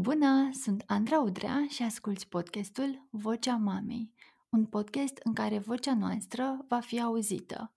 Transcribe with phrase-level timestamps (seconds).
[0.00, 4.10] Bună, sunt Andra Udrea și asculți podcastul Vocea Mamei,
[4.50, 7.72] un podcast în care vocea noastră va fi auzită,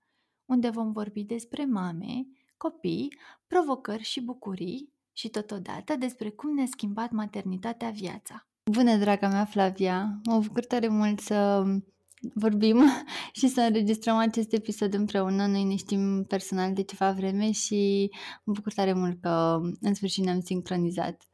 [0.46, 3.18] unde vom vorbi despre mame, copii,
[3.48, 8.48] provocări și bucurii și totodată despre cum ne-a schimbat maternitatea viața.
[8.72, 10.20] Bună, draga mea Flavia!
[10.24, 11.64] Mă bucur tare mult să
[12.34, 12.84] vorbim
[13.40, 15.48] și să înregistrăm acest episod împreună.
[15.48, 18.10] Noi ne știm personal de ceva vreme și
[18.44, 21.28] mă bucur tare mult că în sfârșit ne-am sincronizat.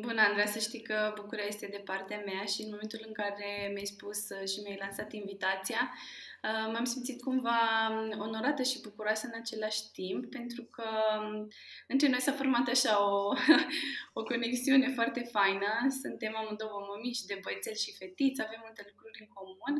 [0.00, 3.70] Bună, Andreea, să știi că bucuria este de partea mea și în momentul în care
[3.72, 7.60] mi-ai spus uh, și mi-ai lansat invitația, uh, m-am simțit cumva
[7.90, 10.88] um, onorată și bucuroasă în același timp, pentru că
[11.20, 11.48] um,
[11.92, 13.32] între noi s-a format așa o,
[14.18, 15.70] o conexiune foarte faină.
[16.02, 19.74] Suntem amândouă mămici de băiețel și fetiți, avem multe lucruri în comun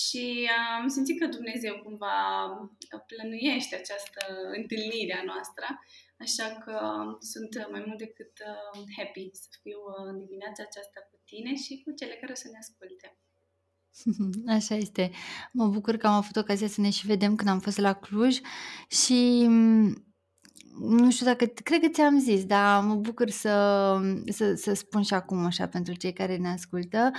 [0.00, 2.16] și am simțit că Dumnezeu cumva
[3.06, 4.22] plănuiește această
[4.58, 5.66] întâlnire a noastră
[6.24, 6.76] Așa că
[7.32, 11.82] sunt mai mult decât uh, happy să fiu uh, în dimineața aceasta cu tine și
[11.84, 13.08] cu cele care o să ne asculte.
[14.58, 15.10] Așa este.
[15.52, 18.38] Mă bucur că am avut ocazia să ne și vedem când am fost la Cluj
[18.88, 20.06] și mm,
[20.78, 25.14] nu știu dacă, cred că ți-am zis, dar mă bucur să, să, să spun și
[25.14, 27.10] acum așa pentru cei care ne ascultă.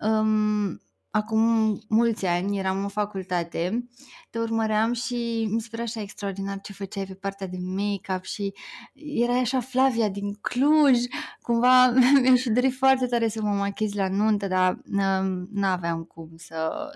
[0.00, 0.82] Um,
[1.16, 3.88] acum mulți ani, eram în facultate,
[4.30, 8.54] te urmăream și mi se părea așa extraordinar ce făceai pe partea de make-up și
[8.94, 10.98] era așa Flavia din Cluj,
[11.40, 11.90] cumva
[12.22, 14.78] mi-aș fi dorit foarte tare să mă machiz la nuntă, dar
[15.50, 16.90] nu aveam cum să,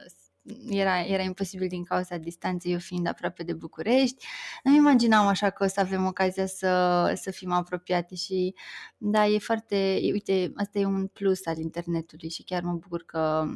[0.69, 4.27] era, era imposibil din cauza distanței, eu fiind aproape de București.
[4.63, 8.55] Nu imaginam așa că o să avem ocazia să, să fim apropiate și
[8.97, 13.47] da, e foarte, uite, asta e un plus al internetului și chiar mă bucur că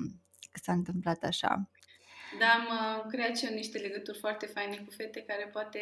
[0.53, 1.71] că s-a întâmplat așa.
[2.39, 5.81] Da, am uh, creat și eu niște legături foarte faine cu fete care poate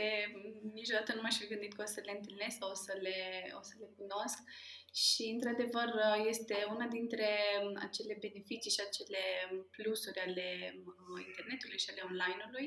[0.73, 3.19] niciodată nu m-aș fi gândit că o să le întâlnesc sau o să le,
[3.59, 4.39] o să le cunosc.
[5.05, 7.29] Și, într-adevăr, uh, este una dintre
[7.87, 9.23] acele beneficii și acele
[9.75, 10.49] plusuri ale
[10.89, 12.67] uh, internetului și ale online-ului.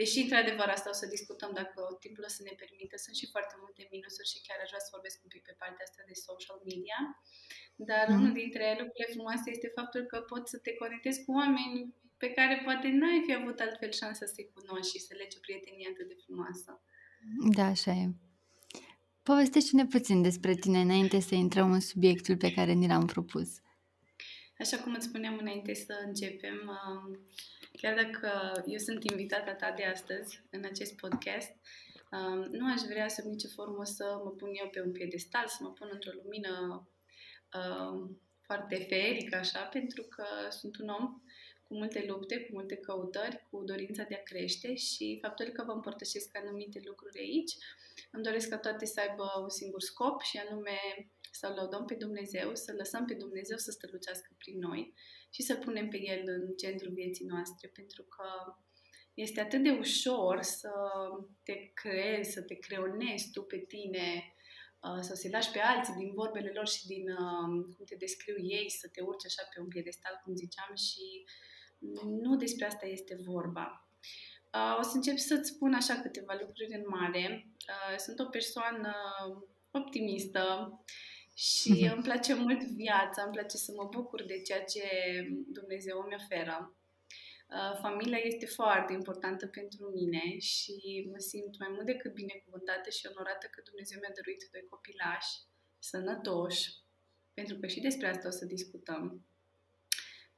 [0.00, 2.94] Deși, într-adevăr, asta o să discutăm dacă timpul o să ne permită.
[3.04, 5.86] Sunt și foarte multe minusuri și chiar aș vrea să vorbesc un pic pe partea
[5.88, 6.98] asta de social media.
[7.90, 8.16] Dar mm.
[8.18, 11.78] unul dintre lucrurile frumoase este faptul că poți să te conectezi cu oameni
[12.22, 15.88] pe care poate n-ai fi avut altfel șansa să-i cunoști și să legi o prietenie
[15.92, 16.70] atât de frumoasă.
[17.58, 18.04] Da, așa e.
[19.30, 23.48] Povestește-ne puțin despre tine înainte să intrăm în subiectul pe care ni l-am propus.
[24.58, 27.18] Așa cum îți spuneam înainte să începem, um,
[27.72, 31.50] chiar dacă eu sunt invitata ta de astăzi în acest podcast,
[32.10, 35.56] um, nu aș vrea sub nicio formă să mă pun eu pe un piedestal, să
[35.60, 36.86] mă pun într-o lumină
[37.54, 41.22] Um, foarte feric, așa, pentru că sunt un om
[41.74, 45.72] cu multe lupte, cu multe căutări, cu dorința de a crește și faptul că vă
[45.72, 47.52] împărtășesc anumite lucruri aici,
[48.10, 50.78] îmi doresc ca toate să aibă un singur scop și anume
[51.30, 54.94] să lăudăm pe Dumnezeu, să lăsăm pe Dumnezeu să strălucească prin noi
[55.30, 58.54] și să punem pe El în centrul vieții noastre, pentru că
[59.14, 60.72] este atât de ușor să
[61.42, 64.34] te crezi, să te creonezi tu pe tine,
[64.88, 68.36] Uh, să se lași pe alții din vorbele lor și din uh, cum te descriu
[68.38, 71.04] ei, să te urci așa pe un piedestal, cum ziceam, și
[72.22, 73.88] nu despre asta este vorba.
[74.54, 77.48] Uh, o să încep să-ți spun așa câteva lucruri în mare.
[77.96, 78.92] Sunt o persoană
[79.70, 80.44] optimistă
[81.34, 84.84] și îmi place mult viața, îmi place să mă bucur de ceea ce
[85.58, 86.76] Dumnezeu îmi oferă.
[87.54, 90.74] Uh, familia este foarte importantă pentru mine și
[91.10, 95.32] mă simt mai mult decât binecuvântată și onorată că Dumnezeu mi-a dăruit doi copilași
[95.78, 96.64] sănătoși,
[97.34, 99.02] pentru că și despre asta o să discutăm.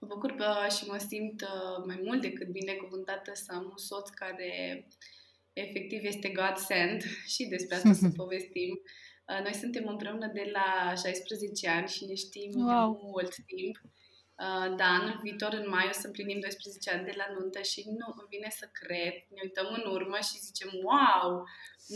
[0.08, 4.08] Mă bucur că și mă simt uh, mai mult decât binecuvântată să am un soț
[4.08, 4.86] care
[5.52, 7.02] efectiv este God sent
[7.34, 8.80] și despre asta o să povestim.
[9.28, 12.92] Uh, noi suntem împreună de la 16 ani și ne știm wow.
[12.92, 13.76] de mult timp
[14.44, 17.80] Uh, da, anul viitor, în mai, o să împlinim 12 ani de la nuntă și
[17.98, 19.14] nu îmi vine să cred.
[19.34, 21.28] Ne uităm în urmă și zicem, wow,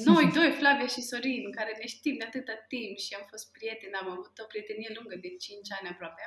[0.08, 4.00] noi doi, Flavia și Sorin, care ne știm de atâta timp și am fost prieteni,
[4.02, 6.24] am avut o prietenie lungă de 5 ani aproape.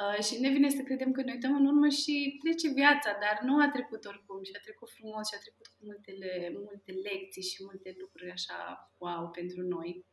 [0.00, 3.40] Uh, și ne vine să credem că ne uităm în urmă și trece viața, dar
[3.42, 7.42] nu a trecut oricum și a trecut frumos și a trecut cu multele, multe lecții
[7.50, 8.58] și multe lucruri așa
[8.98, 10.04] wow pentru noi.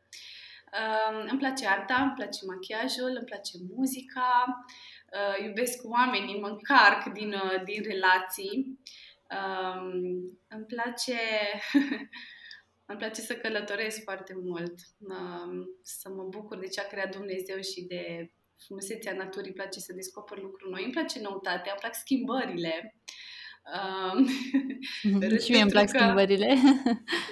[0.78, 4.32] Uh, îmi place arta, îmi place machiajul, îmi place muzica,
[5.16, 8.78] uh, iubesc oamenii, mă încarc din, uh, din relații.
[9.36, 9.92] Um,
[10.48, 11.20] îmi place
[12.90, 17.60] îmi place să călătoresc foarte mult, um, să mă bucur de ce a creat Dumnezeu
[17.60, 18.32] și de
[18.64, 22.94] frumusețea naturii, îmi place să descoper lucruri noi, îmi place noutatea, îmi plac schimbările.
[23.74, 24.26] Um,
[25.44, 26.54] și mie îmi plac că, schimbările.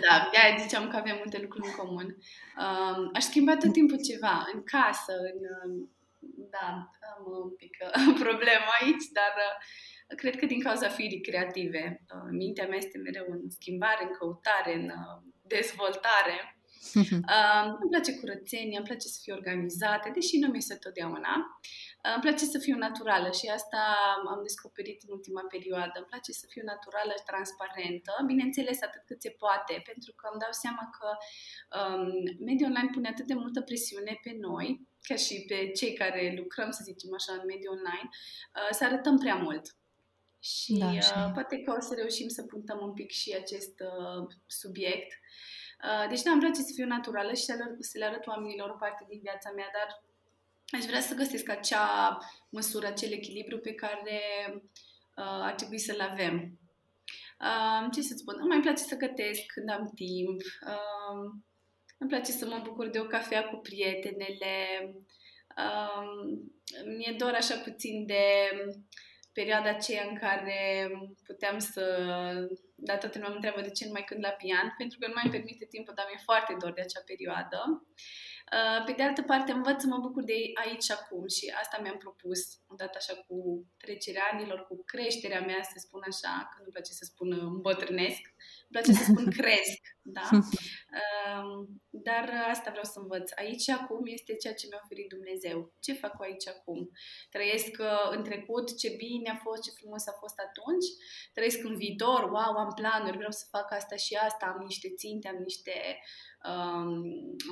[0.04, 2.16] da, de-aia ziceam că avem multe lucruri în comun.
[2.64, 5.38] Um, aș schimba tot timpul ceva, în casă, în...
[6.50, 12.04] Da, am un pic uh, problemă aici, dar uh, cred că din cauza firii creative.
[12.14, 16.55] Uh, mintea mea este mereu în schimbare, în căutare, în uh, dezvoltare.
[16.94, 21.34] Uh, îmi place curățenia, îmi place să fiu organizată, deși nu mi este totdeauna.
[22.04, 23.82] Uh, îmi place să fiu naturală și asta
[24.32, 25.96] am descoperit în ultima perioadă.
[25.98, 30.54] Îmi place să fiu naturală, transparentă, bineînțeles atât cât se poate, pentru că îmi dau
[30.62, 31.08] seama că
[31.78, 32.04] um,
[32.48, 34.66] mediul online pune atât de multă presiune pe noi,
[35.08, 38.08] ca și pe cei care lucrăm, să zicem așa, în mediul online,
[38.56, 39.64] uh, să arătăm prea mult.
[40.52, 44.22] Și da, uh, poate că o să reușim să puntăm un pic și acest uh,
[44.46, 45.12] subiect.
[45.12, 45.65] Uh,
[46.08, 48.70] deci, da, îmi place să fiu naturală și să le, arăt, să le arăt oamenilor
[48.70, 50.02] o parte din viața mea, dar
[50.80, 52.18] aș vrea să găsesc acea
[52.48, 54.20] măsură, acel echilibru pe care
[55.16, 56.58] uh, ar trebui să-l avem.
[57.40, 58.34] Uh, ce să-ți spun?
[58.38, 60.40] Îmi mai place să gătesc când am timp.
[60.66, 61.30] Uh,
[61.98, 64.54] îmi place să mă bucur de o cafea cu prietenele.
[65.56, 66.38] Uh,
[66.96, 68.22] mi-e dor așa puțin de
[69.38, 70.60] perioada aceea în care
[71.28, 71.84] puteam să...
[72.88, 75.18] Dar toată lumea mă întreabă de ce nu mai cânt la pian, pentru că nu
[75.20, 77.60] mai permite timpul, dar mi-e foarte dor de acea perioadă.
[78.56, 81.76] Uh, pe de altă parte, învăț să mă bucur de aici și acum și asta
[81.82, 82.40] mi-am propus,
[82.72, 83.36] odată așa cu
[83.82, 88.34] trecerea anilor, cu creșterea mea, să spun așa, că nu place să spun îmbătrânesc, îmi
[88.76, 90.28] place să spun cresc, da?
[90.32, 91.58] Uh,
[92.08, 92.24] dar
[92.54, 93.30] asta vreau să învăț.
[93.42, 95.58] Aici și acum este ceea ce mi-a oferit Dumnezeu.
[95.84, 96.80] Ce fac cu aici acum?
[97.34, 100.86] Trăiesc uh, în trecut, ce bine a fost, ce frumos a fost atunci.
[101.36, 105.28] Trăiesc în viitor, wow, am planuri, vreau să fac asta și asta, am niște ținte,
[105.28, 105.76] am niște
[106.50, 106.90] um,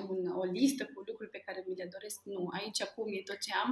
[0.08, 2.18] un, o listă cu lucruri pe care mi le doresc.
[2.24, 3.70] Nu, aici acum e tot ce am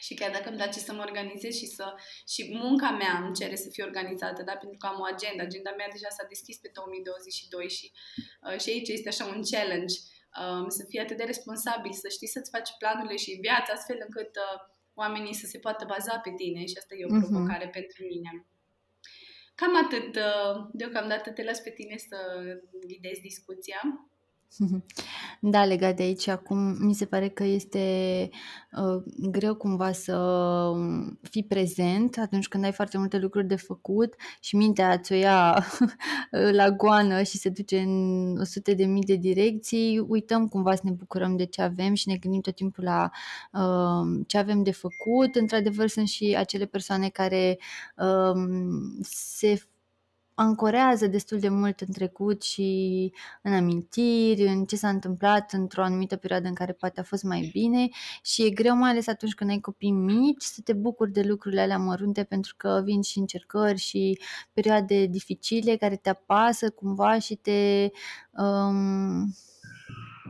[0.00, 1.86] și chiar dacă îmi place să mă organizez și să
[2.32, 4.54] și munca mea îmi cere să fie organizată, da?
[4.62, 5.42] pentru că am o agenda.
[5.42, 7.86] Agenda mea deja s-a deschis pe 2022 și,
[8.46, 9.94] uh, și aici este așa un challenge.
[10.40, 14.32] Um, să fii atât de responsabil, să știi să-ți faci planurile și viața astfel încât
[14.36, 14.58] uh,
[14.94, 17.20] oamenii să se poată baza pe tine și asta e o mhm.
[17.20, 17.78] provocare uh-huh.
[17.78, 18.32] pentru mine.
[19.60, 20.10] Cam atât.
[20.16, 22.18] Uh, deocamdată te las pe tine să
[22.86, 23.80] ghidezi discuția.
[25.40, 28.28] Da, legat de aici, acum mi se pare că este
[28.72, 34.14] uh, greu cumva să um, fii prezent atunci când ai foarte multe lucruri de făcut
[34.40, 35.64] și mintea ți-o ia
[36.58, 40.80] la goană și se duce în o sute de mii de direcții, uităm cumva să
[40.84, 43.10] ne bucurăm de ce avem și ne gândim tot timpul la
[43.52, 45.34] uh, ce avem de făcut.
[45.34, 47.58] Într-adevăr, sunt și acele persoane care
[47.96, 48.32] uh,
[49.02, 49.62] se
[50.40, 56.16] ancorează destul de mult în trecut și în amintiri, în ce s-a întâmplat într-o anumită
[56.16, 57.88] perioadă în care poate a fost mai bine.
[58.22, 61.60] Și e greu, mai ales atunci când ai copii mici, să te bucuri de lucrurile
[61.60, 64.18] alea mărunte pentru că vin și încercări și
[64.52, 67.88] perioade dificile care te apasă cumva și te...
[68.30, 69.34] Um,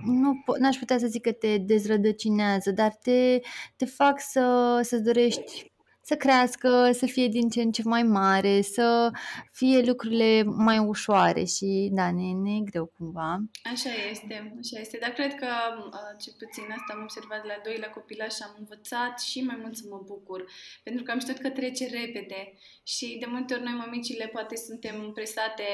[0.04, 3.40] nu, n-aș putea să zic că te dezrădăcinează, dar te,
[3.76, 5.69] te fac să, să-ți dorești
[6.10, 9.10] să crească, să fie din ce în ce mai mare, să
[9.52, 13.30] fie lucrurile mai ușoare și da, ne, ne e greu cumva.
[13.72, 17.76] Așa este, așa este, dar cred că uh, ce puțin asta am observat la doi
[17.84, 20.40] la copilaj și am învățat și mai mult să mă bucur,
[20.82, 22.42] pentru că am știut că trece repede
[22.92, 25.68] și de multe ori noi mămicile poate suntem presate,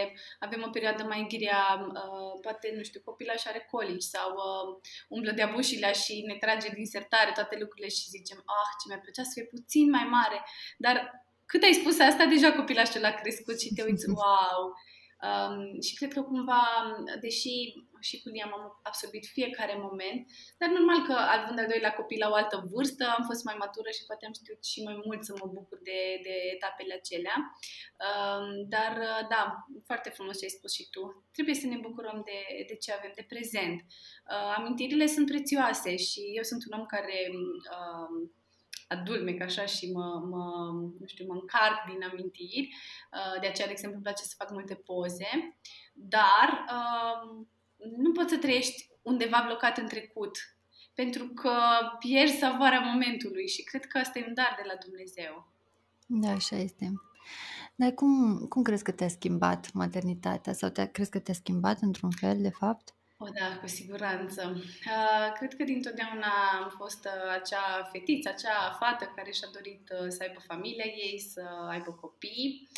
[0.47, 1.63] avem o perioadă mai grea,
[2.01, 4.69] uh, poate, nu știu, copilaj are colici sau uh,
[5.09, 9.01] umblă de abușilea și ne trage din sertare toate lucrurile și zicem, ah, ce mi-ar
[9.05, 10.45] plăcea să fie puțin mai mare mare.
[10.79, 14.61] Dar cât ai spus asta, deja copilul a crescut și te uiți, wow!
[15.27, 16.63] Um, și cred că cumva,
[17.21, 17.55] deși
[18.01, 20.21] și cu Liam am absorbit fiecare moment,
[20.59, 23.89] dar normal că având al doilea copil la o altă vârstă, am fost mai matură
[23.97, 27.37] și poate am știut și mai mult să mă bucur de, de etapele acelea.
[28.07, 28.93] Um, dar
[29.33, 29.43] da,
[29.89, 31.03] foarte frumos ce ai spus și tu.
[31.37, 32.39] Trebuie să ne bucurăm de,
[32.71, 33.79] de ce avem, de prezent.
[34.33, 37.19] Uh, amintirile sunt prețioase și eu sunt un om care
[37.77, 38.29] uh,
[38.89, 42.69] adulmec așa și mă, mă, nu știu, mă încarc din amintiri.
[43.13, 45.59] Uh, de aceea, de exemplu, îmi place să fac multe poze.
[45.93, 47.49] Dar um,
[47.97, 50.57] nu poți să trăiești undeva blocat în trecut
[50.95, 51.53] pentru că
[51.99, 55.49] pierzi savoarea momentului și cred că asta e un dar de la Dumnezeu.
[56.07, 56.93] Da, așa este.
[57.75, 62.11] Dar cum, cum crezi că te-a schimbat maternitatea sau te crezi că te-a schimbat într-un
[62.11, 62.96] fel, de fapt?
[63.19, 64.55] O, da, cu siguranță.
[64.57, 66.33] Uh, cred că dintotdeauna
[66.63, 71.19] am fost uh, acea fetiță, acea fată care și-a dorit uh, să aibă familia ei,
[71.19, 72.69] să aibă copii.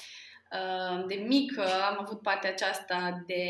[0.52, 3.45] Uh, de mică am avut partea aceasta de,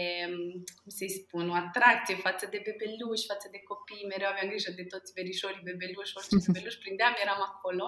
[0.83, 4.09] cum să-i spun, o atracție față de bebeluși, față de copii.
[4.09, 7.87] Mereu aveam grijă de toți verișorii bebeluși, orice bebeluș prindeam, eram acolo.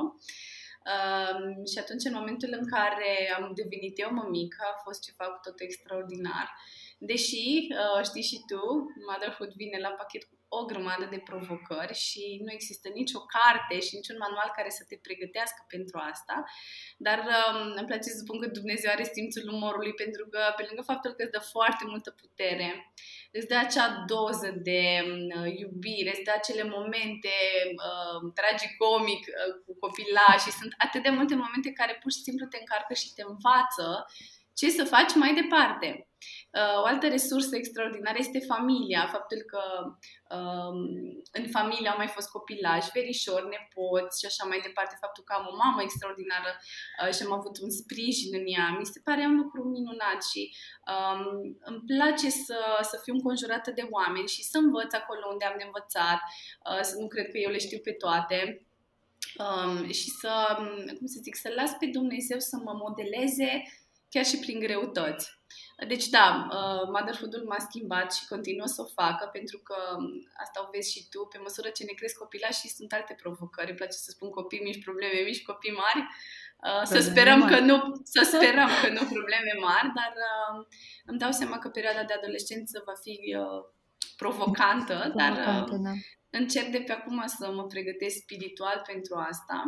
[0.93, 1.37] Uh,
[1.71, 5.61] și atunci, în momentul în care am devenit eu mămică, a fost ceva cu tot
[5.61, 6.47] extraordinar.
[7.03, 7.45] Deși,
[7.83, 8.65] uh, știi și tu,
[9.09, 13.95] Motherhood vine la pachet cu o grămadă de provocări și nu există nicio carte și
[13.99, 16.37] niciun manual care să te pregătească pentru asta.
[17.07, 20.83] Dar um, îmi place să spun că Dumnezeu are simțul umorului pentru că, pe lângă
[20.93, 22.69] faptul că îți dă foarte multă putere,
[23.37, 24.83] îți dă acea doză de
[25.37, 27.35] uh, iubire, îți dă acele momente
[27.87, 32.45] uh, tragicomic uh, cu copilași și sunt atât de multe momente care pur și simplu
[32.47, 33.89] te încarcă și te învață
[34.61, 35.89] ce să faci mai departe.
[36.59, 39.63] Uh, o altă resursă extraordinară este familia, faptul că
[40.37, 40.79] um,
[41.39, 45.47] în familie au mai fost copilași, verișori, nepoți și așa mai departe, faptul că am
[45.53, 49.37] o mamă extraordinară uh, și am avut un sprijin în ea, mi se pare un
[49.43, 50.43] lucru minunat și
[50.95, 51.23] um,
[51.71, 52.59] îmi place să,
[52.91, 56.21] să fiu înconjurată de oameni și să învăț acolo unde am de învățat,
[56.69, 58.39] uh, să nu cred că eu le știu pe toate.
[59.45, 60.33] Um, și să,
[60.99, 63.51] cum să zic, să las pe Dumnezeu să mă modeleze
[64.09, 65.40] chiar și prin greutăți.
[65.89, 70.65] Deci da, uh, motherhood-ul m-a schimbat și continuă să o facă pentru că um, asta
[70.65, 73.69] o vezi și tu, pe măsură ce ne cresc copila și sunt alte provocări.
[73.69, 76.03] Îmi place să spun copii mici, probleme mici, copii mari.
[76.69, 77.77] Uh, să sperăm că nu,
[78.15, 80.67] să sperăm că nu probleme mari, dar uh,
[81.05, 83.15] îmi dau seama că perioada de adolescență va fi
[84.23, 85.93] provocantă, dar da.
[86.31, 89.59] încerc de pe acum să mă pregătesc spiritual pentru asta.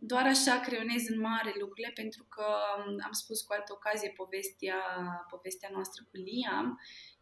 [0.00, 2.46] Doar așa creionez în mare lucrurile, pentru că
[3.06, 4.78] am spus cu altă ocazie povestea,
[5.30, 6.68] povestea noastră cu Liam,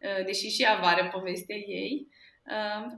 [0.07, 2.09] ă, deși și ea are povestea ei.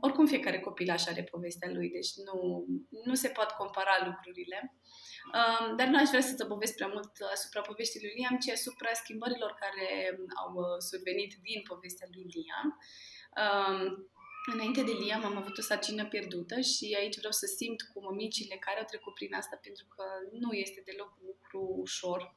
[0.00, 2.64] Oricum fiecare copil așa are povestea lui, deci nu,
[3.04, 4.74] nu se pot compara lucrurile.
[5.76, 9.52] Dar nu aș vrea să povesc prea mult asupra poveștii lui Liam, ci asupra schimbărilor
[9.62, 12.68] care au uh, survenit din povestea lui Liam.
[14.52, 18.56] Înainte de Liam am avut o sarcină pierdută și aici vreau să simt cu mămicile
[18.56, 22.36] care au trecut prin asta pentru că nu este deloc un lucru ușor.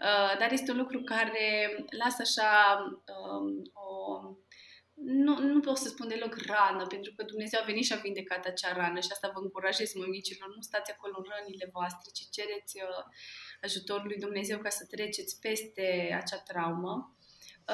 [0.00, 1.48] Uh, dar este un lucru care
[2.02, 2.50] lasă așa
[3.16, 3.88] um, o...
[5.04, 8.46] Nu, nu pot să spun deloc rană, pentru că Dumnezeu a venit și a vindecat
[8.46, 10.54] acea rană și asta vă încurajez, mămicilor.
[10.54, 13.04] Nu stați acolo în rănile voastre, ci cereți uh,
[13.60, 15.86] ajutorul lui Dumnezeu ca să treceți peste
[16.20, 17.16] acea traumă.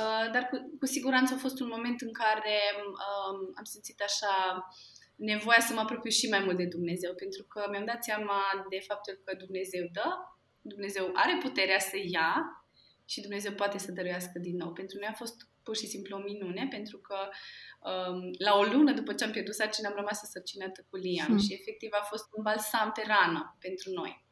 [0.01, 4.35] Uh, dar cu, cu siguranță a fost un moment în care um, am simțit așa
[5.17, 8.79] nevoia să mă apropiu și mai mult de Dumnezeu, pentru că mi-am dat seama de
[8.89, 10.09] faptul că Dumnezeu dă,
[10.61, 12.33] Dumnezeu are puterea să ia
[13.05, 14.73] și Dumnezeu poate să dăruiască din nou.
[14.73, 17.17] Pentru noi a fost pur și simplu o minune, pentru că
[17.91, 21.39] um, la o lună după ce am pierdut sarcina am rămas însărcinată cu Liam hmm.
[21.39, 24.25] și efectiv a fost un balsam pe rană pentru noi.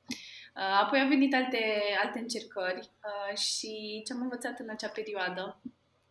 [0.54, 5.60] Uh, apoi au venit alte, alte încercări uh, și ce am învățat în acea perioadă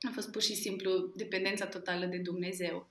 [0.07, 2.89] a fost pur și simplu dependența totală de Dumnezeu.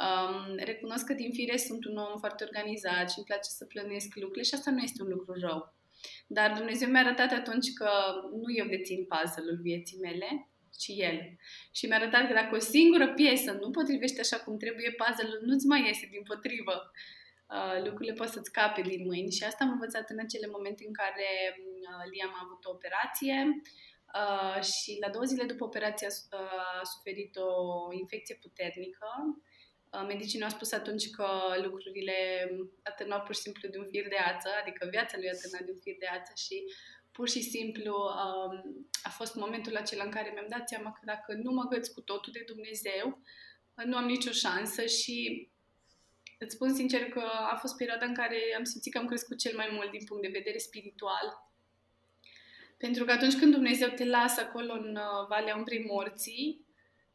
[0.00, 4.14] Um, recunosc că din fire sunt un om foarte organizat și îmi place să plănesc
[4.14, 5.74] lucrurile și asta nu este un lucru rău.
[6.26, 7.90] Dar Dumnezeu mi-a arătat atunci că
[8.32, 11.18] nu eu dețin puzzle-ul vieții mele, ci El.
[11.72, 15.66] Și mi-a arătat că dacă o singură piesă nu potrivește așa cum trebuie, puzzle-ul nu-ți
[15.66, 16.92] mai iese din potrivă.
[17.56, 20.92] Uh, lucrurile pot să-ți scape din mâini și asta am învățat în acele momente în
[20.92, 23.36] care uh, Liam a avut o operație
[24.18, 27.48] uh, și la două zile după operație a, uh, a suferit o
[27.92, 29.06] infecție puternică.
[29.92, 31.28] Uh, medicinii au spus atunci că
[31.62, 32.18] lucrurile
[32.82, 35.80] atârnau pur și simplu de un fir de ață, adică viața lui atârna de un
[35.84, 36.56] fir de ață și
[37.18, 41.32] pur și simplu um, a fost momentul acela în care mi-am dat seama că dacă
[41.42, 43.18] nu mă găți cu totul de Dumnezeu,
[43.84, 45.48] nu am nicio șansă și
[46.38, 47.22] Îți spun sincer că
[47.52, 50.22] a fost perioada în care am simțit că am crescut cel mai mult din punct
[50.22, 51.50] de vedere spiritual.
[52.76, 56.64] Pentru că atunci când Dumnezeu te lasă acolo în uh, Valea Umbrei Morții,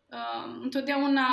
[0.05, 1.27] uh, întotdeauna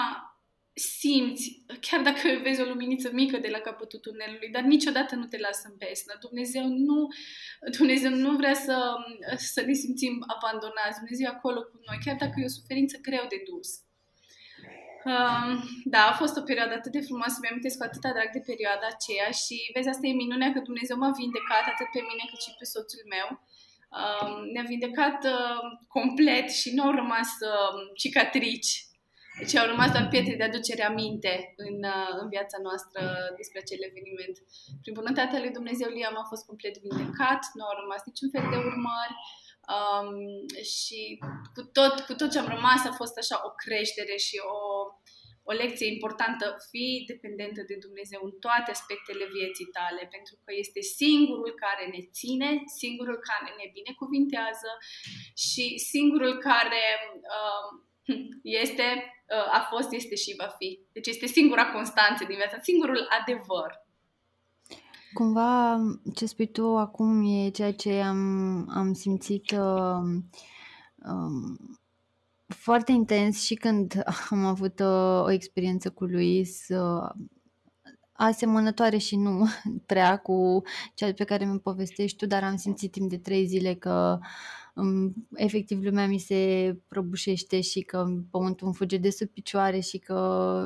[0.74, 5.38] simți, chiar dacă vezi o luminiță mică de la capătul tunelului, dar niciodată nu te
[5.38, 6.12] lasă în pesnă.
[6.20, 7.08] Dumnezeu nu,
[7.78, 8.94] Dumnezeu nu vrea să,
[9.36, 10.98] să ne simțim abandonați.
[10.98, 13.68] Dumnezeu e acolo cu noi, chiar dacă e o suferință greu de dus.
[15.04, 15.50] Um,
[15.84, 19.30] da, a fost o perioadă atât de frumoasă, mi-am cu atâta drag de perioada aceea
[19.42, 22.64] și vezi, asta e minunea că Dumnezeu m-a vindecat atât pe mine cât și pe
[22.72, 23.28] soțul meu.
[23.98, 25.62] Um, ne-a vindecat uh,
[25.96, 28.72] complet și nu au rămas uh, cicatrici,
[29.40, 31.32] deci au rămas doar pietre de aducere aminte
[31.66, 33.00] în, uh, în viața noastră
[33.40, 34.36] despre acel eveniment.
[34.82, 38.58] Prin bunătatea lui Dumnezeu, Liam a fost complet vindecat, nu au rămas niciun fel de
[38.70, 39.16] urmări.
[39.74, 40.10] Um,
[40.74, 41.00] și
[41.54, 44.58] cu tot, cu tot ce am rămas a fost așa o creștere și o,
[45.50, 46.44] o lecție importantă.
[46.70, 52.02] Fii dependentă de Dumnezeu în toate aspectele vieții tale, pentru că este singurul care ne
[52.18, 54.70] ține, singurul care ne binecuvintează
[55.46, 56.84] și singurul care
[57.36, 57.68] uh,
[58.42, 60.80] este, uh, a fost, este și va fi.
[60.92, 63.88] Deci este singura constanță din viața, singurul adevăr.
[65.12, 65.80] Cumva
[66.14, 70.00] ce spui tu acum e ceea ce am, am simțit uh,
[70.96, 71.78] um,
[72.48, 77.10] foarte intens și când am avut uh, o experiență cu Luis uh,
[78.12, 79.48] asemănătoare și nu
[79.86, 80.62] prea cu
[80.94, 84.26] cea pe care mi povestești tu, dar am simțit timp de trei zile că um,
[85.34, 90.14] efectiv lumea mi se prăbușește și că pământul îmi fuge de sub picioare și că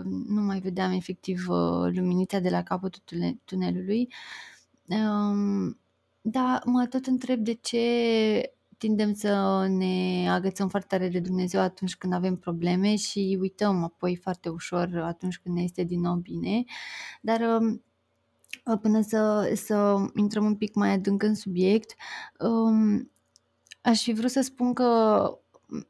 [0.04, 3.02] nu mai vedeam efectiv uh, luminița de la capătul
[3.44, 4.08] tunelului.
[4.86, 5.78] Um,
[6.20, 7.80] da, mă tot întreb de ce
[8.78, 14.16] tindem să ne agățăm foarte tare de Dumnezeu atunci când avem probleme și uităm apoi
[14.16, 16.64] foarte ușor atunci când ne este din nou bine.
[17.20, 17.82] Dar um,
[18.80, 21.94] până să, să intrăm un pic mai adânc în subiect,
[22.38, 23.10] um,
[23.84, 25.30] aș fi vrut să spun că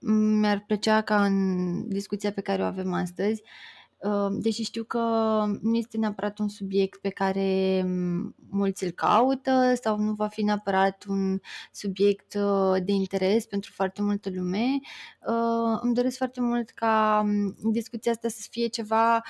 [0.00, 3.42] mi-ar plăcea ca în discuția pe care o avem astăzi
[4.30, 4.98] deși știu că
[5.60, 7.84] nu este neapărat un subiect pe care
[8.50, 11.40] mulți îl caută sau nu va fi neapărat un
[11.72, 14.80] subiect uh, de interes pentru foarte multă lume,
[15.26, 17.24] uh, îmi doresc foarte mult ca
[17.62, 19.22] discuția asta să fie ceva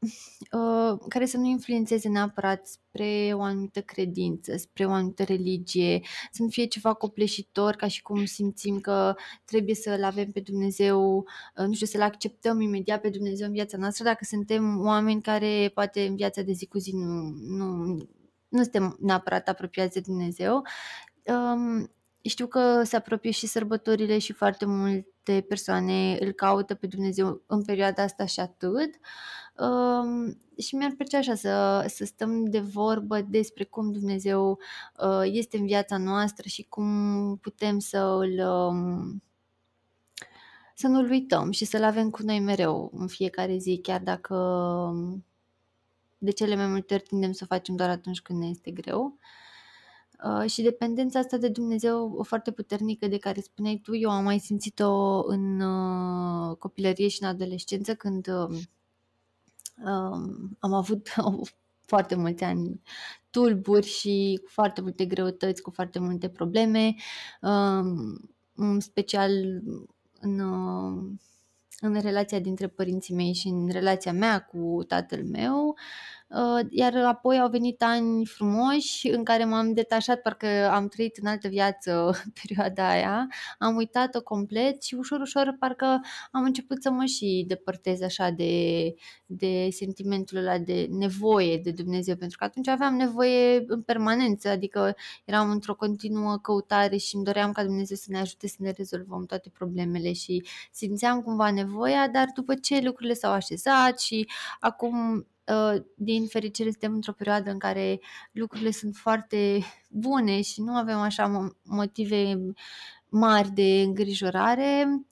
[0.50, 6.00] Uh, care să nu influențeze neapărat spre o anumită credință, spre o anumită religie,
[6.32, 9.14] să nu fie ceva copleșitor, ca și cum simțim că
[9.44, 11.16] trebuie să-L avem pe Dumnezeu,
[11.56, 15.70] uh, nu știu, să-L acceptăm imediat pe Dumnezeu în viața noastră, dacă suntem oameni care
[15.74, 17.96] poate în viața de zi cu zi nu, nu,
[18.48, 20.62] nu suntem neapărat apropiați de Dumnezeu.
[21.24, 21.90] Um,
[22.22, 27.64] știu că se apropie și sărbătorile și foarte multe persoane îl caută pe Dumnezeu în
[27.64, 28.72] perioada asta și atât.
[28.72, 29.47] Uh,
[30.58, 34.58] și mi-ar plăcea așa să, să stăm de vorbă despre cum Dumnezeu
[35.02, 39.22] uh, este în viața noastră și cum putem să îl um,
[40.74, 45.24] să nu-l uităm și să-l avem cu noi mereu în fiecare zi, chiar dacă um,
[46.18, 49.18] de cele mai multe ori tindem să o facem doar atunci când ne este greu.
[50.24, 54.24] Uh, și dependența asta de Dumnezeu o foarte puternică de care spuneai tu, eu am
[54.24, 58.58] mai simțit-o în uh, copilărie și în adolescență când uh,
[59.84, 61.08] Um, am avut
[61.90, 62.80] foarte mulți ani
[63.30, 66.94] tulburi și cu foarte multe greutăți, cu foarte multe probleme,
[67.40, 68.20] um,
[68.54, 69.30] în special
[70.20, 70.40] în,
[71.80, 75.76] în relația dintre părinții mei și în relația mea cu tatăl meu.
[76.28, 81.26] Uh, iar apoi au venit ani frumoși în care m-am detașat, parcă am trăit în
[81.26, 82.10] altă viață
[82.42, 83.26] perioada aia,
[83.58, 88.94] am uitat-o complet și ușor, ușor parcă am început să mă și depărtez așa de,
[89.26, 94.94] de sentimentul ăla de nevoie de Dumnezeu, pentru că atunci aveam nevoie în permanență, adică
[95.24, 99.26] eram într-o continuă căutare și îmi doream ca Dumnezeu să ne ajute să ne rezolvăm
[99.26, 104.28] toate problemele și simțeam cumva nevoia, dar după ce lucrurile s-au așezat și
[104.60, 105.37] acum Uh,
[105.94, 108.00] din fericire suntem într-o perioadă în care
[108.32, 112.38] lucrurile sunt foarte bune și nu avem așa motive
[113.08, 115.04] mari de îngrijorare,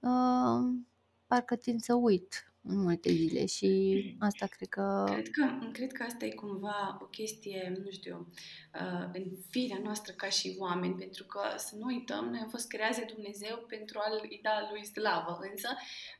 [0.00, 0.82] uh,
[1.26, 5.04] parcă tind să uit în multe zile și asta cred că...
[5.06, 8.26] Cred că, cred că asta e cumva o chestie, nu știu,
[8.74, 12.68] uh, în firea noastră ca și oameni, pentru că să nu uităm, noi am fost
[12.68, 15.68] creați de Dumnezeu pentru a-L da Lui slavă, însă,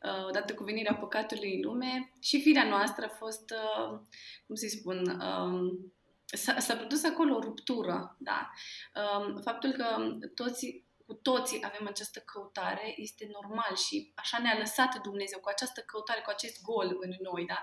[0.02, 3.98] uh, odată cu venirea păcatului în lume, și firea noastră a fost, uh,
[4.46, 5.92] cum să spun, um,
[6.34, 8.50] S-a, s-a produs acolo o ruptură, da.
[8.94, 15.00] Um, faptul că toți cu toții avem această căutare, este normal și așa ne-a lăsat
[15.08, 17.60] Dumnezeu cu această căutare, cu acest gol în noi, da?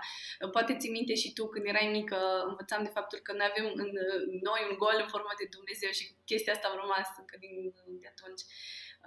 [0.48, 3.90] Poate ți minte și tu când erai mică, învățam de faptul că noi avem în
[4.48, 7.54] noi un gol în formă de Dumnezeu și chestia asta a rămas încă din,
[8.02, 8.42] de atunci.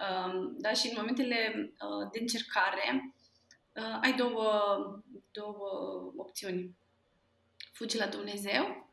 [0.04, 3.14] Um, da, și în momentele uh, de încercare
[3.74, 4.48] uh, ai două,
[5.32, 5.68] două
[6.16, 6.76] opțiuni.
[7.72, 8.92] Fugi la Dumnezeu,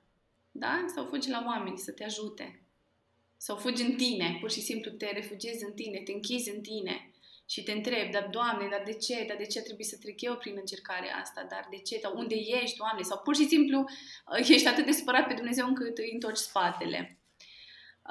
[0.50, 0.84] da?
[0.94, 2.60] Sau fugi la oameni să te ajute
[3.46, 7.11] sau fugi în tine, pur și simplu te refugiezi în tine, te închizi în tine
[7.48, 9.24] și te întrebi, dar Doamne, dar de ce?
[9.29, 11.46] Dar de ce trebuie să trec eu prin încercarea asta?
[11.50, 11.98] Dar de ce?
[12.03, 13.03] Dar unde ești, Doamne?
[13.03, 17.18] Sau pur și simplu uh, ești atât de supărat pe Dumnezeu încât îi întorci spatele.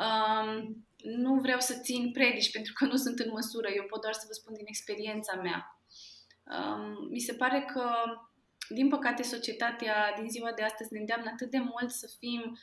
[0.03, 4.13] Um, nu vreau să țin predici pentru că nu sunt în măsură, eu pot doar
[4.13, 5.79] să vă spun din experiența mea.
[6.43, 7.91] Um, mi se pare că,
[8.69, 12.59] din păcate, societatea din ziua de astăzi ne îndeamnă atât de mult să fim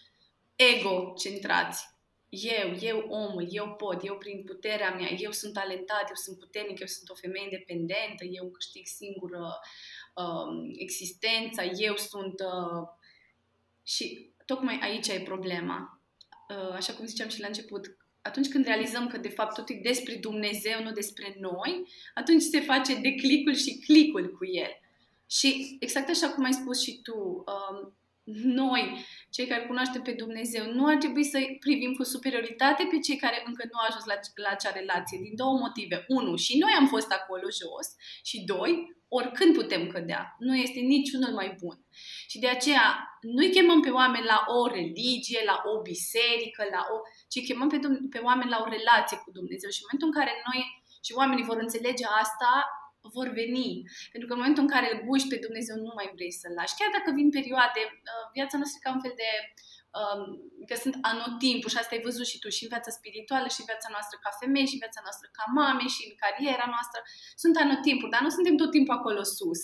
[0.56, 1.95] ego-centrați
[2.28, 6.78] eu, eu omul, eu pot, eu prin puterea mea, eu sunt talentat, eu sunt puternic,
[6.80, 9.58] eu sunt o femeie independentă, eu câștig singură
[10.14, 12.40] uh, existența, eu sunt...
[12.40, 12.88] Uh,
[13.82, 16.00] și tocmai aici e problema.
[16.48, 19.80] Uh, așa cum ziceam și la început, atunci când realizăm că de fapt tot e
[19.82, 24.80] despre Dumnezeu, nu despre noi, atunci se face declicul și clicul cu El.
[25.30, 27.92] Și exact așa cum ai spus și tu, uh,
[28.42, 33.16] noi, cei care cunoaștem pe Dumnezeu, nu ar trebui să privim cu superioritate pe cei
[33.16, 36.04] care încă nu au ajuns la, la acea relație, din două motive.
[36.08, 37.88] Unu, și noi am fost acolo jos
[38.22, 38.70] și doi,
[39.08, 40.36] oricând putem cădea.
[40.38, 41.76] Nu este niciunul mai bun.
[42.30, 42.86] Și de aceea
[43.20, 46.96] nu-i chemăm pe oameni la o religie, la o biserică, la o...
[47.28, 47.78] ci chemăm pe,
[48.10, 49.70] pe oameni la o relație cu Dumnezeu.
[49.70, 50.60] Și în momentul în care noi
[51.06, 52.50] și oamenii vor înțelege asta,
[53.16, 53.70] vor veni.
[54.12, 56.76] Pentru că în momentul în care îl guși pe Dumnezeu, nu mai vrei să-l lași.
[56.78, 59.30] Chiar dacă vin perioade, uh, viața noastră ca un fel de
[60.00, 60.22] um,
[60.68, 63.68] că sunt anotimpuri și asta ai văzut și tu și în viața spirituală și în
[63.72, 66.98] viața noastră ca femei și în viața noastră ca mame și în cariera noastră.
[67.42, 69.62] Sunt anotimpuri, dar nu suntem tot timpul acolo sus.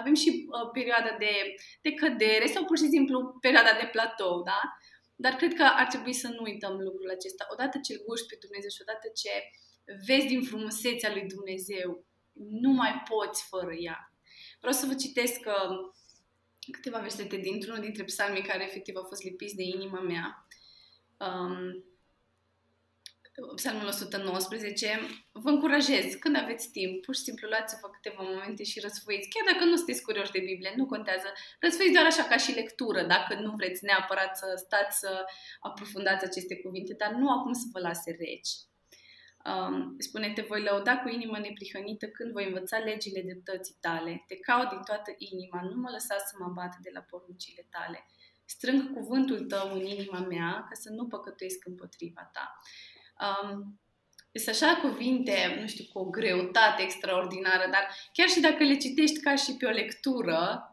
[0.00, 1.34] Avem și uh, perioada de,
[1.84, 4.60] de cădere sau pur și simplu perioada de platou, da?
[5.24, 7.44] Dar cred că ar trebui să nu uităm lucrul acesta.
[7.54, 9.32] Odată ce îl guși pe Dumnezeu și odată ce
[10.08, 11.88] vezi din frumusețea lui Dumnezeu
[12.34, 14.12] nu mai poți fără ea.
[14.58, 15.92] Vreau să vă citesc uh,
[16.70, 20.46] câteva versete dintr-unul dintre psalmii care efectiv au fost lipiți de inima mea.
[21.18, 21.84] Um,
[23.54, 25.00] psalmul 119.
[25.32, 29.28] Vă încurajez, când aveți timp, pur și simplu luați-vă câteva momente și răsfoiți.
[29.28, 31.28] Chiar dacă nu sunteți curioși de Biblie, nu contează.
[31.60, 35.24] Răsfoiți doar așa ca și lectură, dacă nu vreți neapărat să stați să
[35.60, 38.52] aprofundați aceste cuvinte, dar nu acum să vă lase reci.
[39.52, 44.24] Um, spune, te voi lăuda cu inima neprihănită când voi învăța legile dreptății tale.
[44.26, 48.06] Te caut din toată inima, nu mă lăsa să mă abată de la poruncile tale.
[48.44, 52.56] Strâng cuvântul tău în inima mea ca să nu păcătuiesc împotriva ta.
[53.24, 53.80] Um,
[54.32, 59.20] sunt așa cuvinte, nu știu, cu o greutate extraordinară, dar chiar și dacă le citești
[59.20, 60.68] ca și pe o lectură,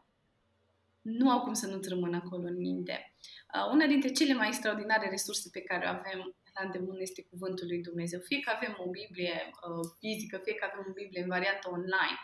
[1.01, 3.13] nu au cum să nu-ți rămână acolo în minte.
[3.55, 7.67] Uh, una dintre cele mai extraordinare resurse pe care o avem la îndemână este Cuvântul
[7.71, 8.19] lui Dumnezeu.
[8.29, 9.35] Fie că avem o Biblie
[9.67, 12.17] uh, fizică, fie că avem o Biblie în variantă online,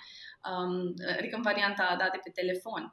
[0.49, 0.73] um,
[1.19, 2.83] adică în varianta da, de pe telefon.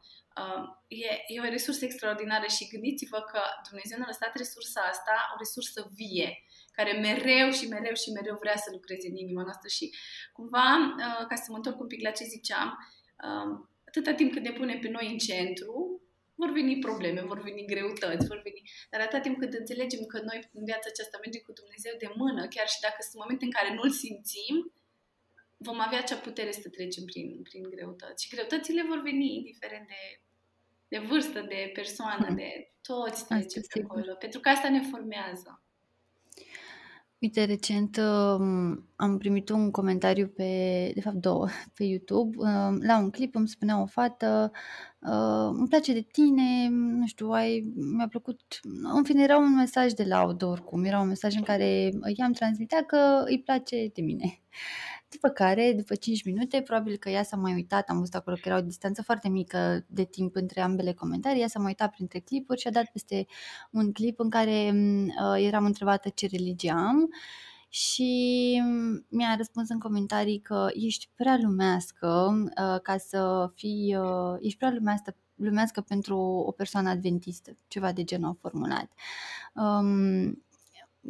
[0.40, 0.64] Uh,
[1.07, 5.81] e, e o resursă extraordinară și gândiți-vă că Dumnezeu ne-a lăsat resursa asta, o resursă
[6.01, 6.29] vie,
[6.77, 9.87] care mereu și mereu și mereu vrea să lucreze în inima noastră și
[10.37, 10.68] cumva,
[11.03, 12.68] uh, ca să mă întorc un pic la ce ziceam,
[13.27, 13.49] uh,
[13.88, 15.75] atâta timp cât ne pune pe noi în centru,
[16.35, 18.61] vor veni probleme, vor veni greutăți, vor veni...
[18.90, 22.42] Dar atâta timp cât înțelegem că noi în viața aceasta mergem cu Dumnezeu de mână,
[22.55, 24.57] chiar și dacă sunt momente în care nu-L simțim,
[25.57, 28.23] vom avea acea putere să trecem prin, prin greutăți.
[28.25, 30.03] Și greutățile vor veni indiferent de,
[30.88, 32.37] de vârstă, de persoană, hmm.
[32.37, 34.14] de toți trecem pe acolo.
[34.14, 35.63] Pentru că asta ne formează.
[37.24, 42.37] Uite, recent um, am primit un comentariu pe, de fapt două, pe YouTube.
[42.38, 44.50] Um, la un clip îmi spunea o fată,
[45.00, 48.40] uh, îmi place de tine, nu știu, ai, mi-a plăcut.
[48.94, 52.82] În fine, era un mesaj de laudă oricum, era un mesaj în care i-am transmitea
[52.82, 54.42] că îi place de mine.
[55.14, 58.48] După care, după 5 minute, probabil că ea s-a mai uitat, am văzut acolo că
[58.48, 62.18] era o distanță foarte mică de timp între ambele comentarii, ea s-a mai uitat printre
[62.18, 63.27] clipuri și a dat peste
[63.70, 67.09] un clip în care uh, eram întrebată ce religie am
[67.68, 68.62] și
[69.09, 74.70] mi-a răspuns în comentarii că ești prea lumească uh, ca să fii, uh, ești prea
[74.70, 78.90] lumească, lumească pentru o persoană adventistă, ceva de genul a formulat.
[79.55, 80.44] Um,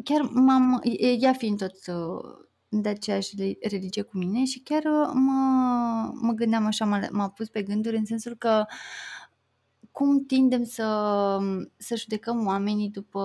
[0.05, 0.83] chiar m-am,
[1.21, 2.45] ea fiind tot uh,
[2.83, 7.49] de aceeași religie cu mine și chiar uh, mă, mă gândeam așa, m-a, m-a pus
[7.49, 8.65] pe gânduri în sensul că
[9.93, 11.39] cum tindem să,
[11.77, 13.21] să judecăm oamenii după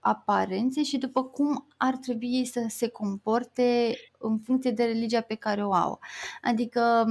[0.00, 5.64] aparențe și după cum ar trebui să se comporte în funcție de religia pe care
[5.64, 5.98] o au.
[6.42, 7.06] Adică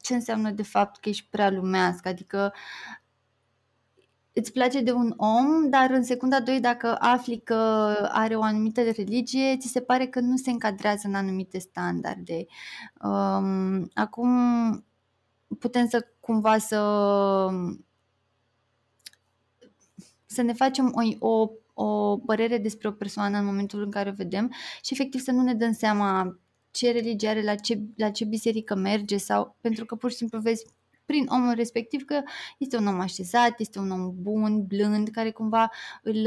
[0.00, 2.52] ce înseamnă de fapt că ești prea lumească, adică
[4.36, 7.54] îți place de un om, dar în secunda 2 dacă afli că
[8.12, 12.46] are o anumită religie, ți se pare că nu se încadrează în anumite standarde.
[13.02, 14.30] Um, acum
[15.58, 16.78] putem să cumva să
[20.26, 21.50] să ne facem o, o,
[21.84, 25.42] o părere despre o persoană în momentul în care o vedem și efectiv să nu
[25.42, 26.38] ne dăm seama
[26.70, 30.38] ce religie are, la ce, la ce biserică merge sau pentru că pur și simplu
[30.40, 30.64] vezi
[31.04, 32.22] prin omul respectiv că
[32.58, 35.70] este un om așezat, este un om bun, blând, care cumva
[36.02, 36.26] îl,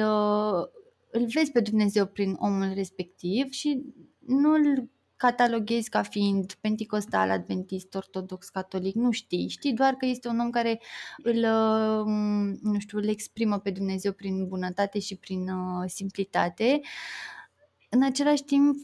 [1.11, 3.81] îl vezi pe Dumnezeu prin omul respectiv și
[4.19, 9.47] nu îl cataloghezi ca fiind penticostal, adventist, ortodox, catolic, nu știi.
[9.47, 10.81] Știi doar că este un om care
[11.17, 11.39] îl,
[12.61, 16.81] nu știu, îl exprimă pe Dumnezeu prin bunătate și prin uh, simplitate.
[17.89, 18.75] În același timp,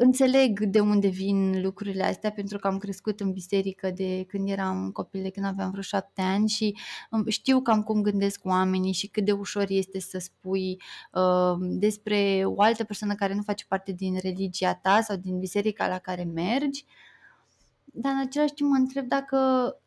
[0.00, 4.90] înțeleg de unde vin lucrurile astea pentru că am crescut în biserică de când eram
[4.92, 6.76] copil, de când aveam vreo șapte ani și
[7.10, 10.82] um, știu cam cum gândesc oamenii și cât de ușor este să spui
[11.12, 15.88] uh, despre o altă persoană care nu face parte din religia ta sau din biserica
[15.88, 16.84] la care mergi
[17.92, 19.36] dar în același timp mă întreb dacă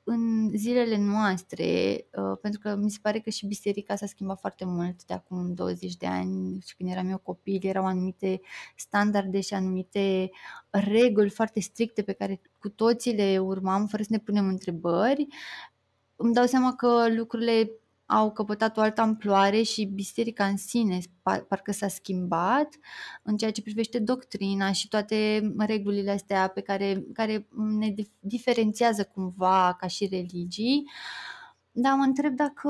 [0.04, 1.66] în zilele noastre,
[2.12, 5.54] uh, pentru că mi se pare că și biserica s-a schimbat foarte mult de acum
[5.54, 8.42] 20 de ani și când eram eu copil, erau anumite
[8.76, 10.32] standarde și anumite
[10.70, 15.28] reguli foarte stricte pe care cu toții le urmam fără să ne punem întrebări.
[16.16, 17.72] Îmi dau seama că lucrurile
[18.06, 21.00] au căpătat o altă amploare și biserica în sine
[21.48, 22.70] parcă s-a schimbat
[23.24, 27.48] în ceea ce privește doctrina și toate regulile astea pe care, care
[27.80, 30.90] ne diferențiază cumva ca și religii.
[31.72, 32.70] Dar mă întreb dacă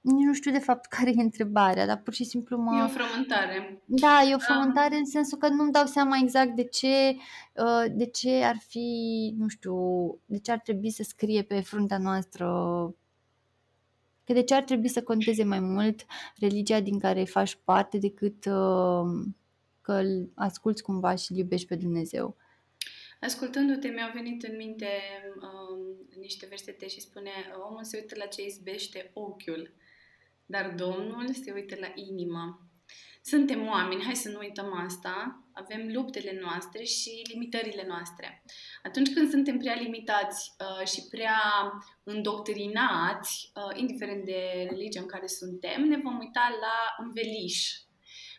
[0.00, 2.76] nici nu știu de fapt care e întrebarea, dar pur și simplu mă...
[2.76, 3.82] E o frământare.
[3.84, 4.98] Da, e o frământare um...
[4.98, 7.16] în sensul că nu-mi dau seama exact de ce,
[7.54, 9.74] uh, de ce ar fi, nu știu,
[10.24, 12.46] de ce ar trebui să scrie pe fruntea noastră
[14.28, 16.06] că de ce ar trebui să conteze mai mult
[16.38, 19.26] religia din care faci parte decât uh,
[19.80, 22.36] că îl asculți cumva și îl iubești pe Dumnezeu.
[23.20, 24.86] Ascultându-te, mi-au venit în minte
[25.36, 27.30] um, niște versete și spune
[27.68, 29.74] omul se uită la ce izbește ochiul,
[30.46, 32.67] dar Domnul se uită la inimă.
[33.28, 38.42] Suntem oameni, hai să nu uităm asta, avem luptele noastre și limitările noastre.
[38.82, 41.40] Atunci când suntem prea limitați uh, și prea
[42.02, 47.72] îndoctrinați, uh, indiferent de religia în care suntem, ne vom uita la înveliș.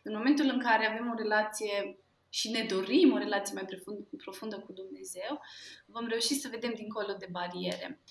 [0.03, 1.99] În momentul în care avem o relație
[2.29, 3.79] și ne dorim o relație mai
[4.17, 5.41] profundă cu Dumnezeu,
[5.85, 8.01] vom reuși să vedem dincolo de bariere.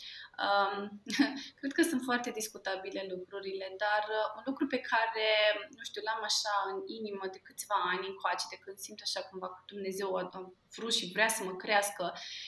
[0.47, 1.03] Um,
[1.59, 5.29] cred că sunt foarte discutabile lucrurile, dar uh, un lucru pe care,
[5.77, 9.49] nu știu, l-am așa în inimă de câțiva ani încoace, de când simt așa cumva
[9.55, 10.41] că Dumnezeu a, a
[10.77, 12.05] vrut și vrea să mă crească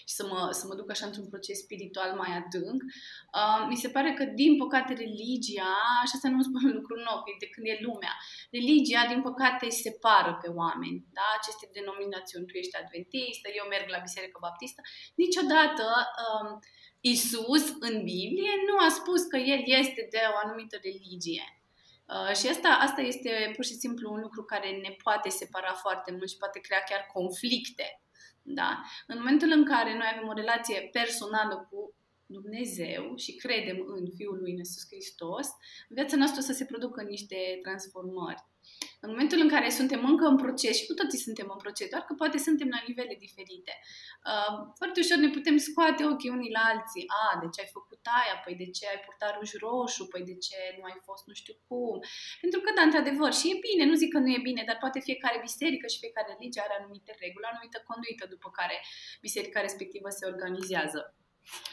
[0.09, 2.81] și să mă, să mă duc așa într-un proces spiritual mai adânc,
[3.39, 5.75] uh, mi se pare că, din păcate, religia,
[6.09, 8.15] și asta nu spun un lucru nou, de când e lumea,
[8.59, 11.27] religia, din păcate, îi separă pe oameni, da?
[11.39, 14.81] Aceste denominațiuni, tu ești adventistă, eu merg la biserică baptistă,
[15.23, 15.85] niciodată
[16.25, 16.53] uh,
[17.01, 21.63] Isus în Biblie nu a spus că el este de o anumită religie.
[22.07, 26.11] Uh, și asta, asta este pur și simplu un lucru care ne poate separa foarte
[26.11, 28.03] mult și poate crea chiar conflicte.
[28.43, 28.83] Da?
[29.07, 31.95] În momentul în care noi avem o relație personală cu
[32.27, 35.49] Dumnezeu și credem în Fiul lui Iisus Hristos,
[35.89, 38.45] viața noastră să se producă niște transformări.
[39.05, 42.05] În momentul în care suntem încă în proces, și cu toții suntem în proces, doar
[42.09, 43.73] că poate suntem la nivele diferite,
[44.31, 47.05] uh, foarte ușor ne putem scoate ochii unii la alții.
[47.21, 48.37] A, de ce ai făcut aia?
[48.45, 50.03] Păi de ce ai purtat ruj roșu?
[50.13, 51.97] Păi de ce nu ai fost nu știu cum?
[52.43, 55.07] Pentru că, da, într-adevăr, și e bine, nu zic că nu e bine, dar poate
[55.09, 58.77] fiecare biserică și fiecare religie are anumite reguli, anumită conduită după care
[59.27, 61.01] biserica respectivă se organizează.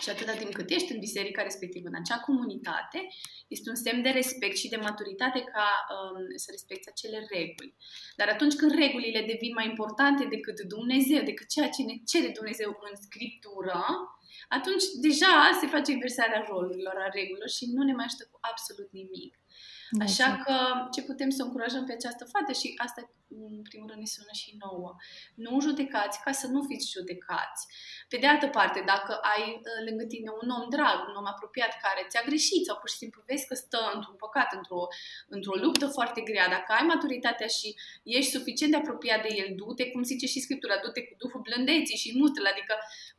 [0.01, 2.99] Și atâta timp cât ești în biserica respectivă, în acea comunitate,
[3.47, 7.75] este un semn de respect și de maturitate ca um, să respecti acele reguli.
[8.15, 12.69] Dar atunci când regulile devin mai importante decât Dumnezeu, decât ceea ce ne cere Dumnezeu
[12.89, 13.83] în Scriptură,
[14.57, 18.89] atunci deja se face inversarea rolurilor, a regulilor și nu ne mai ajută cu absolut
[18.91, 19.33] nimic.
[19.99, 20.55] Așa că
[20.91, 24.57] ce putem să încurajăm pe această fată și asta în primul rând ne sună și
[24.63, 24.95] nouă.
[25.43, 27.61] Nu judecați ca să nu fiți judecați.
[28.11, 31.71] Pe de altă parte, dacă ai uh, lângă tine un om drag, un om apropiat
[31.85, 34.81] care ți-a greșit sau pur și simplu vezi că stă într-un păcat, într-o,
[35.35, 39.91] într-o luptă foarte grea, dacă ai maturitatea și ești suficient de apropiat de el, du-te,
[39.91, 42.75] cum zice și Scriptura, du-te cu Duhul blândeții și mută adică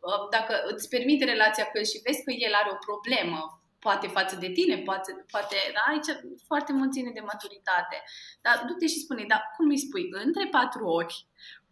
[0.07, 3.41] uh, dacă îți permite relația cu el și vezi că el are o problemă,
[3.79, 6.11] poate față de tine, poate, poate da, aici
[6.47, 7.97] foarte mult ține de maturitate.
[8.41, 10.09] Dar du-te și spune, dar cum îi spui?
[10.25, 11.19] Între patru ochi,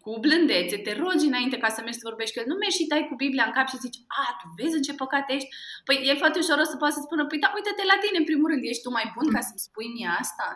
[0.06, 2.90] cu blândețe, te rogi înainte ca să mergi să vorbești cu el, nu mergi și
[2.92, 5.48] dai cu Biblia în cap și zici, a, tu vezi în ce păcat ești?
[5.84, 8.50] Păi e foarte ușor să poată să spună, păi da, uite-te la tine în primul
[8.50, 10.46] rând, ești tu mai bun ca să-mi spui mie asta?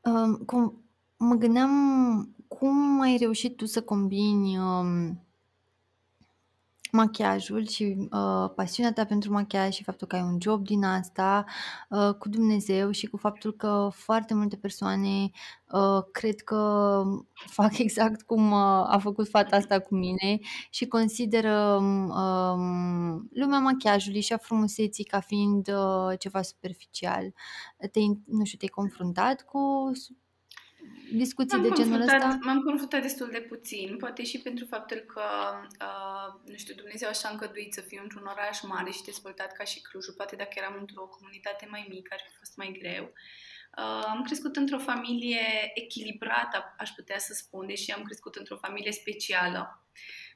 [0.00, 0.62] Um, cum,
[1.16, 1.72] mă gândeam
[2.48, 5.26] cum ai reușit tu să combini um,
[6.92, 11.44] machiajul și uh, pasiunea ta pentru machiaj și faptul că ai un job din asta
[11.88, 15.30] uh, cu Dumnezeu și cu faptul că foarte multe persoane
[15.72, 17.02] uh, cred că
[17.56, 20.38] fac exact cum uh, a făcut fata asta cu mine
[20.70, 21.74] și consideră
[22.08, 27.32] uh, lumea machiajului și a frumuseții ca fiind uh, ceva superficial.
[27.92, 29.90] Te, nu știu, te-ai confruntat cu
[31.16, 32.38] discuții m-am de genul ăsta?
[32.40, 35.22] M-am confruntat destul de puțin, poate și pentru faptul că,
[35.80, 39.80] uh, nu știu, Dumnezeu așa încăduit să fiu într-un oraș mare și dezvoltat ca și
[39.80, 43.04] Clujul, poate dacă eram într-o comunitate mai mică ar fi fost mai greu.
[43.78, 48.92] Uh, am crescut într-o familie echilibrată, aș putea să spun, deși am crescut într-o familie
[48.92, 49.84] specială.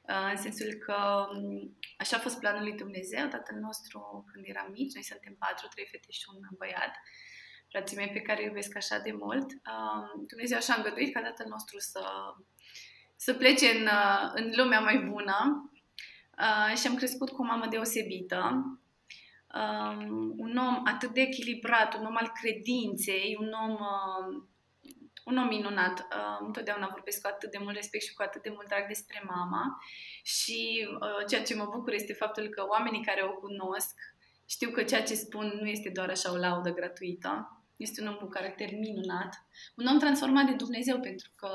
[0.09, 4.71] Uh, în sensul că um, așa a fost planul lui Dumnezeu, tatăl nostru când eram
[4.71, 6.93] mici, noi suntem patru, trei fete și un băiat.
[6.95, 7.36] Uh,
[7.69, 9.45] frații mei pe care îi iubesc așa de mult.
[10.27, 12.01] Dumnezeu așa a îngăduit ca Tatăl nostru să,
[13.15, 15.69] să plece în, uh, în lumea mai bună
[16.37, 18.63] uh, și am crescut cu o mamă deosebită.
[19.53, 24.43] Um, un om atât de echilibrat, un om al credinței, un om, uh,
[25.25, 25.99] un om minunat.
[25.99, 29.23] Uh, întotdeauna vorbesc cu atât de mult respect și cu atât de mult drag despre
[29.25, 29.81] mama
[30.23, 33.95] și uh, ceea ce mă bucur este faptul că oamenii care o cunosc
[34.45, 37.56] știu că ceea ce spun nu este doar așa o laudă gratuită.
[37.77, 41.49] Este un om cu caracter minunat, un om transformat de Dumnezeu pentru că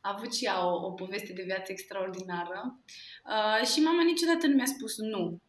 [0.00, 2.80] a avut și ea o, o poveste de viață extraordinară.
[3.24, 5.40] Uh, și mama niciodată nu mi-a spus nu.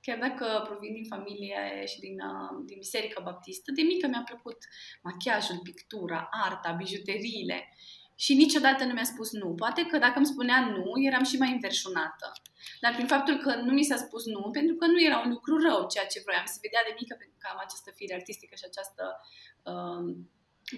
[0.00, 4.58] Chiar dacă provin din familie și din, uh, din biserica baptistă, de mică mi-a plăcut
[5.02, 7.68] machiajul, pictura, arta, bijuteriile.
[8.16, 9.54] Și niciodată nu mi-a spus nu.
[9.54, 12.32] Poate că dacă îmi spunea nu, eram și mai înverșunată.
[12.82, 15.54] Dar prin faptul că nu mi s-a spus nu, pentru că nu era un lucru
[15.66, 18.68] rău ceea ce vroiam, să vedea de mică pentru că am această fire artistică și
[18.70, 19.04] această
[19.70, 20.04] uh,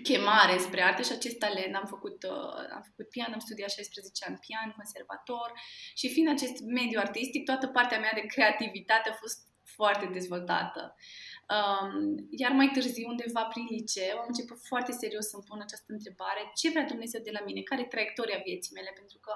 [0.02, 1.74] chemare spre artă și acest talent.
[1.74, 5.48] Am făcut, uh, am făcut pian, am studiat 16 ani pian, conservator
[5.94, 9.38] și fiind acest mediu artistic, toată partea mea de creativitate a fost
[9.76, 10.96] foarte dezvoltată.
[11.54, 16.42] Um, iar mai târziu, undeva prin liceu, am început foarte serios să-mi pun această întrebare,
[16.60, 19.32] ce vrea Dumnezeu de la mine, care e traiectoria vieții mele, pentru că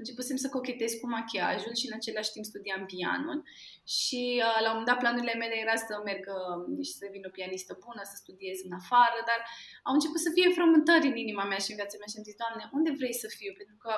[0.00, 3.38] începusem să cochetez cu machiajul și în același timp studiam pianul
[3.98, 7.24] și uh, la un moment dat planurile mele era să merg uh, și să devin
[7.28, 9.40] o pianistă bună, să studiez în afară, dar
[9.88, 12.36] au început să fie frământări în inima mea și în viața mea și am zis,
[12.42, 13.52] Doamne, unde vrei să fiu?
[13.60, 13.92] Pentru că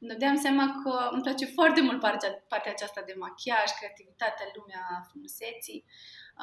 [0.00, 4.84] îmi dădeam seama că îmi place foarte mult partea, partea aceasta de machiaj, creativitatea, lumea
[5.08, 5.80] frumuseții.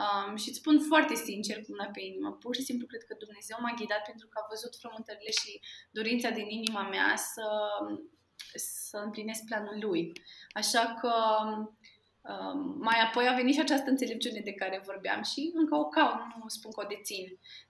[0.04, 3.16] Um, și îți spun foarte sincer, cu una pe inimă, pur și simplu cred că
[3.20, 5.52] Dumnezeu m-a ghidat pentru că a văzut frământările și
[5.92, 7.48] dorința din inima mea să,
[8.56, 10.02] să împlinesc planul Lui.
[10.60, 11.14] Așa că
[12.32, 16.22] um, mai apoi a venit și această înțelepciune de care vorbeam și încă o caut,
[16.42, 17.26] nu spun că o dețin.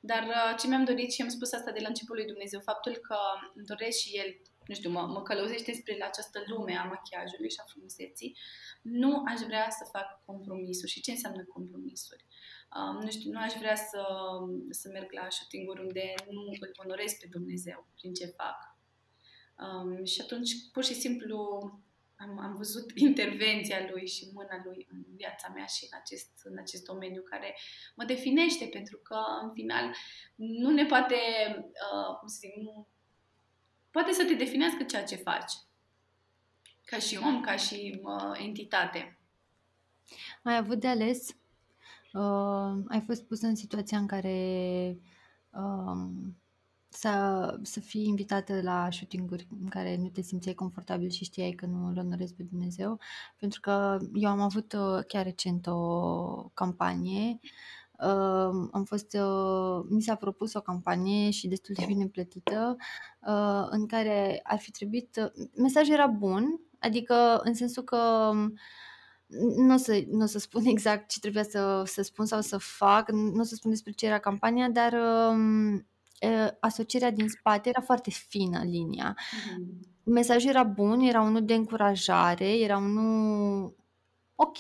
[0.10, 2.96] Dar uh, ce mi-am dorit și am spus asta de la începutul lui Dumnezeu, faptul
[3.08, 3.18] că
[3.56, 4.30] îmi doresc și El
[4.68, 8.38] nu știu, mă, mă călăuzește spre această lume a machiajului și a frumuseții,
[8.82, 10.92] nu aș vrea să fac compromisuri.
[10.92, 12.26] Și ce înseamnă compromisuri?
[12.76, 14.04] Um, nu știu, nu aș vrea să,
[14.70, 18.58] să merg la shooting unde nu îl onorez pe Dumnezeu prin ce fac.
[19.66, 21.38] Um, și atunci, pur și simplu,
[22.16, 26.58] am, am văzut intervenția lui și mâna lui în viața mea și în acest, în
[26.58, 27.58] acest domeniu care
[27.96, 29.96] mă definește, pentru că, în final,
[30.36, 31.16] nu ne poate,
[31.56, 32.88] uh, cum să zic, nu,
[33.98, 35.54] poate să te definească ceea ce faci.
[36.86, 39.20] Ca și om, ca și uh, entitate.
[40.44, 41.28] Ai avut de ales?
[42.14, 44.98] Uh, ai fost pus în situația în care
[45.50, 46.08] uh,
[46.88, 51.66] să, să fii invitată la shooting-uri în care nu te simțeai confortabil și știai că
[51.66, 53.00] nu îl onorezi pe Dumnezeu.
[53.38, 57.40] Pentru că eu am avut uh, chiar recent o campanie
[57.98, 62.76] Uh, am fost, uh, mi s-a propus o campanie și destul de bine plătită
[63.22, 68.32] uh, în care ar fi trebuit, uh, mesajul era bun, adică în sensul că
[69.56, 73.12] nu o să, n-o să spun exact ce trebuia să, să spun sau să fac,
[73.12, 75.80] nu o să spun despre ce era campania, dar uh,
[76.22, 79.18] uh, asocierea din spate era foarte fină linia.
[79.18, 79.96] Mm-hmm.
[80.04, 83.76] Mesajul era bun, era unul de încurajare, era unul
[84.36, 84.58] ok,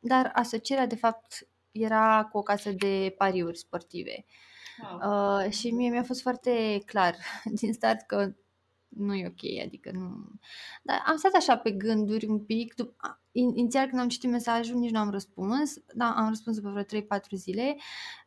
[0.00, 4.24] dar asocierea de fapt era cu o casă de pariuri sportive.
[4.82, 5.44] Wow.
[5.44, 7.16] Uh, și mie mi-a fost foarte clar
[7.60, 8.32] din start că
[8.88, 10.28] nu e ok, adică nu...
[10.82, 12.96] Dar am stat așa pe gânduri un pic, dup-
[13.32, 17.06] inițial când am citit mesajul nici nu am răspuns, dar am răspuns după vreo 3-4
[17.30, 17.76] zile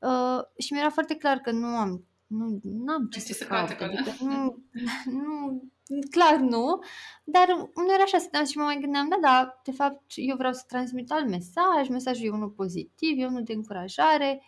[0.02, 3.46] uh, și mi-era foarte clar că nu am nu, nu am ce, ce să, să
[3.46, 4.64] caut, adică nu,
[5.06, 5.62] nu,
[6.10, 6.84] clar nu,
[7.24, 10.64] dar uneori așa stăteam și mă mai gândeam, da, da, de fapt eu vreau să
[10.68, 14.42] transmit alt mesaj, mesajul e unul pozitiv, e unul de încurajare.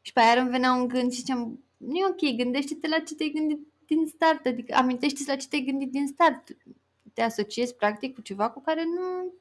[0.00, 3.14] Și pe aia îmi venea un gând și ziceam, nu e ok, gândește-te la ce
[3.14, 6.56] te-ai gândit din start, adică amintește-ți la ce te-ai gândit din start,
[7.14, 9.34] te asociezi practic cu ceva cu care nu,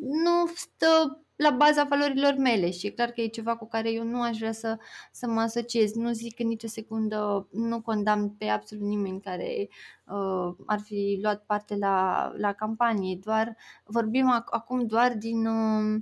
[0.00, 4.04] nu stă la baza valorilor mele și e clar că e ceva cu care eu
[4.04, 4.78] nu aș vrea să,
[5.12, 5.94] să mă asociez.
[5.94, 9.68] Nu zic în nicio secundă, nu condamn pe absolut nimeni care
[10.06, 16.00] uh, ar fi luat parte la, la campanie, doar vorbim ac- acum doar din, uh,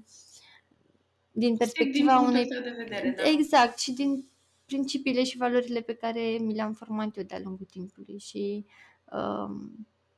[1.30, 2.46] din perspectiva din unei...
[2.46, 3.22] De vedere, da.
[3.28, 4.26] Exact, și din
[4.66, 8.64] principiile și valorile pe care mi le-am format eu de-a lungul timpului și
[9.04, 9.50] uh,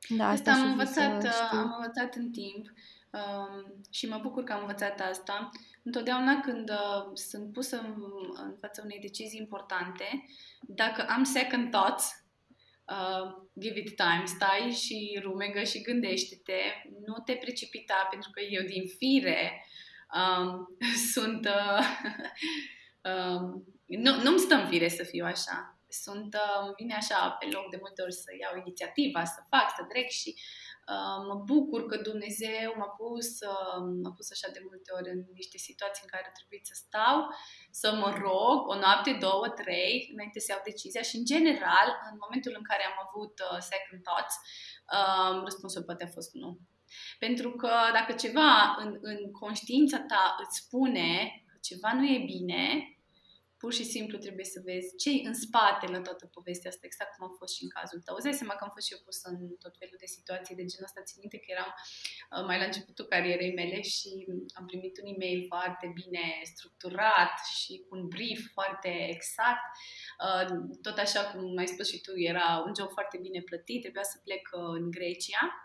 [0.09, 2.65] da, asta, asta am învățat, am învățat în timp
[3.15, 5.49] Um, și mă bucur că am învățat asta.
[5.83, 7.95] Întotdeauna când uh, sunt pusă în,
[8.45, 10.25] în fața unei decizii importante,
[10.61, 12.25] dacă am second thoughts,
[12.85, 16.59] uh, give it time, stai și rumegă și gândește-te,
[17.05, 19.65] nu te precipita, pentru că eu din fire
[20.13, 20.67] um,
[21.13, 21.45] sunt...
[21.45, 21.85] Uh,
[23.11, 25.79] um, nu, nu-mi stă în fire să fiu așa.
[25.87, 29.83] sunt, uh, vine așa pe loc de multe ori să iau inițiativa, să fac, să
[29.83, 30.64] trec și uh,
[31.27, 35.57] mă bucur că Dumnezeu m-a pus, uh, m-a pus așa de multe ori în niște
[35.67, 37.17] situații în care trebuie să stau,
[37.81, 42.15] să mă rog o noapte, două, trei, înainte să iau decizia și în general, în
[42.23, 44.35] momentul în care am avut uh, second thoughts,
[44.95, 46.49] uh, răspunsul poate a fost nu.
[47.19, 48.51] Pentru că dacă ceva
[48.83, 51.09] în, în conștiința ta îți spune
[51.47, 52.94] că ceva nu e bine,
[53.65, 57.25] pur și simplu trebuie să vezi ce în spate la toată povestea asta, exact cum
[57.27, 58.15] a fost și în cazul tău.
[58.15, 60.65] Îți dai seama că am fost și eu pus în tot felul de situații de
[60.71, 61.07] genul ăsta.
[61.07, 64.09] Țin minte că eram uh, mai la începutul carierei mele și
[64.57, 69.65] am primit un e-mail foarte bine structurat și cu un brief foarte exact.
[70.25, 70.47] Uh,
[70.85, 74.17] tot așa cum mai spus și tu, era un job foarte bine plătit, trebuia să
[74.25, 75.64] plec uh, în Grecia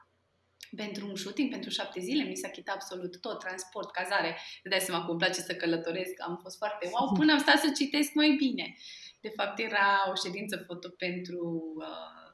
[0.76, 4.38] pentru un shooting, pentru șapte zile, mi s-a chitat absolut tot, transport, cazare.
[4.62, 7.58] Te dați seama cum îmi place să călătoresc, am fost foarte wow, până am stat
[7.58, 8.76] să citesc mai bine.
[9.20, 12.32] De fapt, era o ședință foto pentru, uh,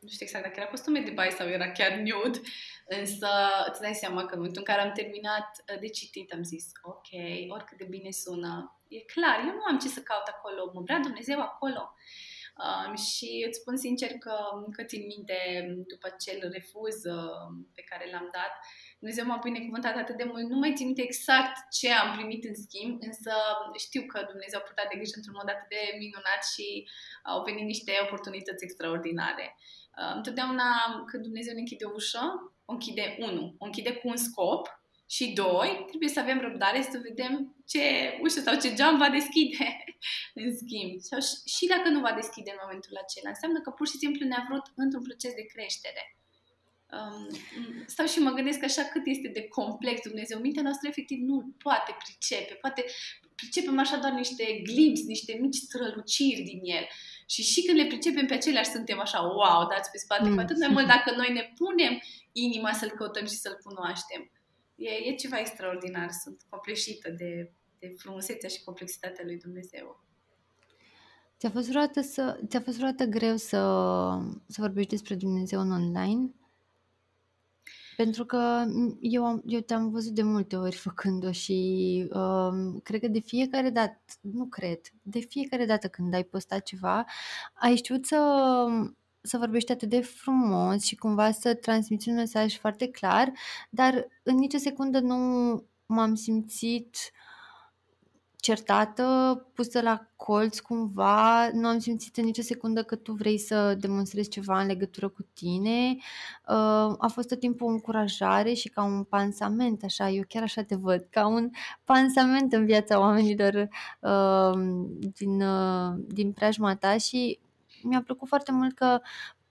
[0.00, 2.40] nu știu exact dacă era costume de bai sau era chiar nude,
[2.88, 3.28] însă
[3.70, 6.66] îți dai seama că în momentul în care am terminat uh, de citit, am zis,
[6.82, 7.08] ok,
[7.48, 10.98] oricât de bine sună, e clar, eu nu am ce să caut acolo, mă vrea
[10.98, 11.94] Dumnezeu acolo.
[12.64, 14.36] Um, și îți spun sincer că,
[14.76, 15.38] că țin minte
[15.92, 18.52] după acel refuz uh, pe care l-am dat,
[18.98, 22.56] Dumnezeu m-a binecuvântat atât de mult, nu mai țin minte exact ce am primit în
[22.64, 23.32] schimb, însă
[23.84, 26.66] știu că Dumnezeu a purtat de grijă într-un mod atât de minunat și
[27.30, 29.46] au venit niște oportunități extraordinare.
[30.00, 30.68] Uh, întotdeauna
[31.10, 32.24] când Dumnezeu ne închide o ușă,
[32.68, 34.64] o închide, unu, o închide cu un scop
[35.08, 37.32] și doi, trebuie să avem răbdare să vedem
[37.66, 37.82] ce
[38.22, 39.84] ușă sau ce geam va deschide
[40.44, 40.92] în schimb.
[41.10, 41.18] Sau
[41.54, 44.66] și dacă nu va deschide în momentul acela, înseamnă că pur și simplu ne-a vrut
[44.82, 46.02] într-un proces de creștere.
[46.96, 47.28] Um,
[47.94, 50.38] stau și mă gândesc așa cât este de complex Dumnezeu.
[50.40, 52.84] Mintea noastră efectiv nu poate pricepe, poate
[53.34, 56.84] pricepem așa doar niște glimpse, niște mici străluciri din el.
[57.26, 60.34] Și și când le pricepem pe aceleași suntem așa, wow, dați pe spate, mm.
[60.34, 61.92] cu atât mai mult dacă noi ne punem
[62.32, 64.30] inima să-L căutăm și să-L cunoaștem
[64.76, 66.10] e, e ceva extraordinar.
[66.10, 70.04] Sunt copleșită de, de frumusețea și complexitatea lui Dumnezeu.
[71.38, 73.58] Ți-a fost vreodată, să, ți-a fost vreodată greu să,
[74.46, 76.30] să vorbești despre Dumnezeu în online?
[77.96, 78.64] Pentru că
[79.00, 83.70] eu, am, eu te-am văzut de multe ori făcând-o și uh, cred că de fiecare
[83.70, 87.04] dată, nu cred, de fiecare dată când ai postat ceva,
[87.54, 88.18] ai știut să
[89.26, 93.32] să vorbești atât de frumos și cumva să transmiți un mesaj foarte clar,
[93.70, 95.16] dar în nicio secundă nu
[95.86, 96.96] m-am simțit
[98.46, 103.74] certată, pusă la colț cumva, nu am simțit în nicio secundă că tu vrei să
[103.74, 105.96] demonstrezi ceva în legătură cu tine.
[106.48, 110.62] Uh, a fost tot timpul o încurajare și ca un pansament, așa, eu chiar așa
[110.62, 111.50] te văd, ca un
[111.84, 113.68] pansament în viața oamenilor
[114.00, 114.52] uh,
[114.98, 117.38] din, uh, din preajma ta și
[117.82, 119.00] mi-a plăcut foarte mult că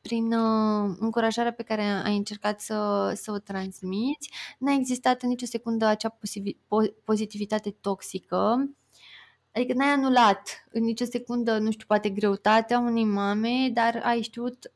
[0.01, 5.45] prin uh, încurajarea pe care ai încercat să, să o transmiți, n-a existat în nicio
[5.45, 6.17] secundă acea
[7.03, 8.69] pozitivitate toxică,
[9.55, 14.71] adică n-ai anulat în nicio secundă, nu știu, poate greutatea unei mame, dar ai știut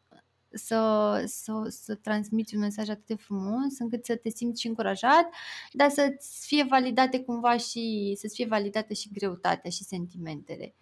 [0.51, 5.29] să, să, să transmiți un mesaj atât de frumos încât să te simți și încurajat,
[5.71, 10.75] dar să-ți fie validate cumva și să-ți fie validate și greutatea și sentimentele.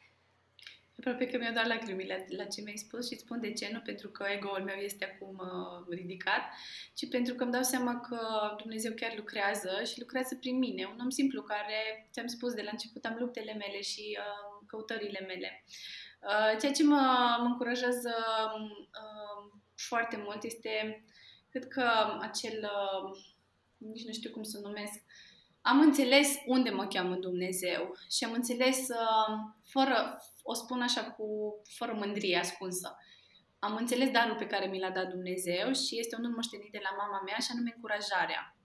[1.00, 3.80] Aproape că mi-au dat lacrimile la ce mi-ai spus și îți spun de ce, nu
[3.80, 6.41] pentru că ego-ul meu este acum uh, ridicat,
[6.93, 8.20] ci pentru că îmi dau seama că
[8.58, 10.86] Dumnezeu chiar lucrează și lucrează prin mine.
[10.86, 15.26] Un om simplu care, ți-am spus de la început, am luptele mele și uh, căutările
[15.28, 15.64] mele.
[16.22, 18.14] Uh, ceea ce mă, mă încurajează
[18.54, 21.04] uh, foarte mult este,
[21.50, 23.20] cred că acel, uh,
[23.78, 25.04] nici nu știu cum să numesc,
[25.70, 29.34] am înțeles unde mă cheamă Dumnezeu și am înțeles uh,
[29.74, 31.28] fără, o spun așa cu,
[31.78, 32.97] fără mândrie ascunsă.
[33.59, 36.95] Am înțeles darul pe care mi l-a dat Dumnezeu și este unul moștenit de la
[36.97, 38.57] mama mea și anume încurajarea.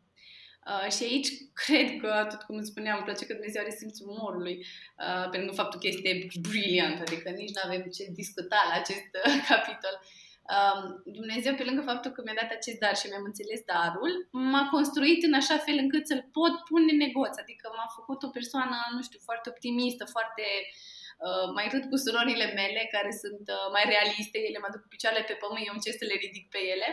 [0.71, 1.29] Uh, și aici
[1.65, 4.57] cred că, tot cum îți spuneam, îmi place că Dumnezeu are simțul umorului,
[5.05, 6.11] uh, pentru faptul că este
[6.49, 9.95] brilliant, adică nici nu avem ce discuta la acest uh, capitol.
[10.01, 10.09] Um,
[11.19, 14.13] Dumnezeu, pe lângă faptul că mi-a dat acest dar și mi-am înțeles darul,
[14.53, 17.35] m-a construit în așa fel încât să-l pot pune în negoț.
[17.45, 20.45] Adică m-a făcut o persoană, nu știu, foarte optimistă, foarte
[21.27, 24.93] uh, mai râd cu surorile mele, care sunt uh, mai realiste, ele mă duc cu
[24.95, 26.89] picioarele pe pământ, eu încerc să le ridic pe ele.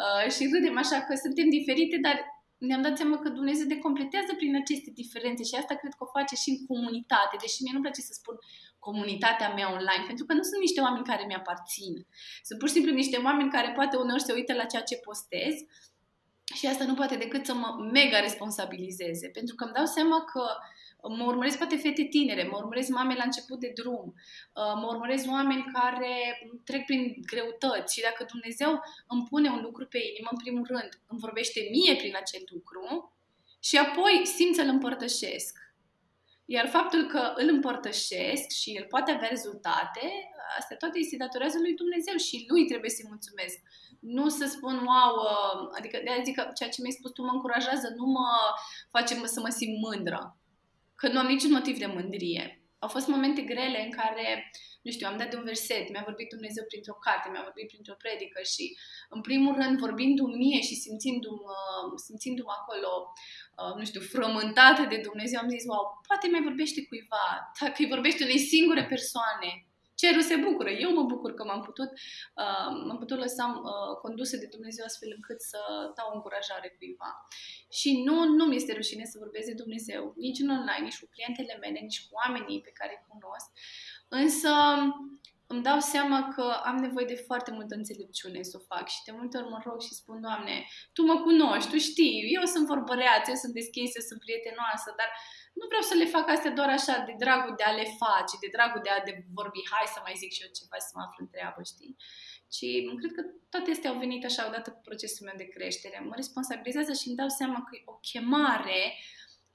[0.00, 2.16] Uh, și râdem așa că suntem diferite, dar
[2.68, 6.34] ne-am dat seama că Dumnezeu decompletează prin aceste diferențe și asta cred că o face
[6.42, 8.36] și în comunitate, deși mie nu place să spun
[8.88, 11.94] comunitatea mea online, pentru că nu sunt niște oameni care mi-aparțin.
[12.42, 15.54] Sunt pur și simplu niște oameni care poate uneori se uită la ceea ce postez
[16.58, 20.44] și asta nu poate decât să mă mega responsabilizeze, pentru că îmi dau seama că
[21.08, 25.30] Mă urmăresc poate fete tinere, mă urmăresc mame la început de drum, uh, mă urmăresc
[25.30, 26.14] oameni care
[26.64, 30.88] trec prin greutăți și dacă Dumnezeu îmi pune un lucru pe inimă, în primul rând,
[31.06, 33.12] îmi vorbește mie prin acel lucru
[33.60, 35.65] și apoi simt să-l împărtășesc.
[36.48, 40.04] Iar faptul că îl împărtășesc și el poate avea rezultate,
[40.58, 43.56] asta toate îi se datorează lui Dumnezeu și lui trebuie să-i mulțumesc.
[44.00, 47.32] Nu să spun, wow, uh, adică de zic că ceea ce mi-ai spus tu mă
[47.32, 48.28] încurajează, nu mă
[48.90, 50.36] face să mă simt mândră
[50.96, 52.60] că nu am niciun motiv de mândrie.
[52.78, 54.50] Au fost momente grele în care,
[54.86, 58.00] nu știu, am dat de un verset, mi-a vorbit Dumnezeu printr-o carte, mi-a vorbit printr-o
[58.02, 58.64] predică și,
[59.14, 61.56] în primul rând, vorbindu-mi mie și simțindu-mă,
[62.06, 62.90] simțindu-mă acolo,
[63.60, 67.26] uh, nu știu, frământată de Dumnezeu, am zis, wow, poate mai vorbește cuiva,
[67.60, 69.50] dacă îi vorbește unei singure persoane,
[70.02, 70.70] cerul se bucură.
[70.70, 71.90] Eu mă bucur că m-am putut,
[72.42, 75.60] uh, m-am putut lăsa uh, conduse de Dumnezeu astfel încât să
[75.98, 77.10] dau încurajare cuiva.
[77.78, 81.08] Și nu, nu mi este rușine să vorbesc de Dumnezeu, nici în online, nici cu
[81.14, 83.48] clientele mele, nici cu oamenii pe care îi cunosc.
[84.08, 84.50] Însă
[85.46, 89.12] îmi dau seama că am nevoie de foarte multă înțelepciune să o fac și de
[89.18, 90.56] multe ori mă rog și spun, Doamne,
[90.94, 95.10] Tu mă cunoști, Tu știi, eu sunt vorbăreață, eu sunt deschisă, sunt prietenoasă, dar
[95.58, 98.48] nu vreau să le fac astea doar așa de dragul de a le face, de
[98.56, 101.20] dragul de a de vorbi, hai să mai zic și eu ceva, să mă aflu
[101.24, 101.92] în treabă, știi?
[102.56, 102.68] Și
[103.00, 105.96] cred că toate astea au venit așa odată cu procesul meu de creștere.
[106.08, 108.82] Mă responsabilizează și îmi dau seama că e o chemare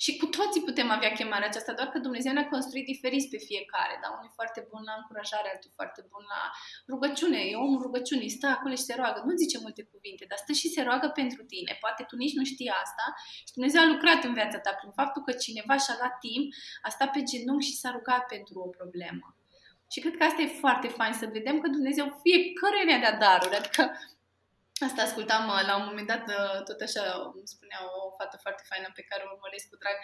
[0.04, 3.94] și cu toții putem avea chemarea aceasta, doar că Dumnezeu ne-a construit diferit pe fiecare.
[4.02, 4.08] Da?
[4.16, 6.42] Unul e foarte bun la încurajare, altul e foarte bun la
[6.92, 7.40] rugăciune.
[7.52, 9.20] E omul rugăciunii, stă acolo și se roagă.
[9.28, 11.72] Nu zice multe cuvinte, dar stă și se roagă pentru tine.
[11.84, 13.06] Poate tu nici nu știi asta
[13.48, 16.46] și Dumnezeu a lucrat în viața ta prin faptul că cineva și-a luat timp,
[16.86, 19.28] a stat pe genunchi și s-a rugat pentru o problemă.
[19.94, 23.60] Și cred că asta e foarte fain să vedem că Dumnezeu fiecare ne-a dat daruri.
[23.60, 23.84] Adică
[24.88, 27.04] Asta ascultam uh, la un moment dat, uh, tot așa
[27.38, 29.98] îmi spunea o fată foarte faină pe care o urmăresc cu drag.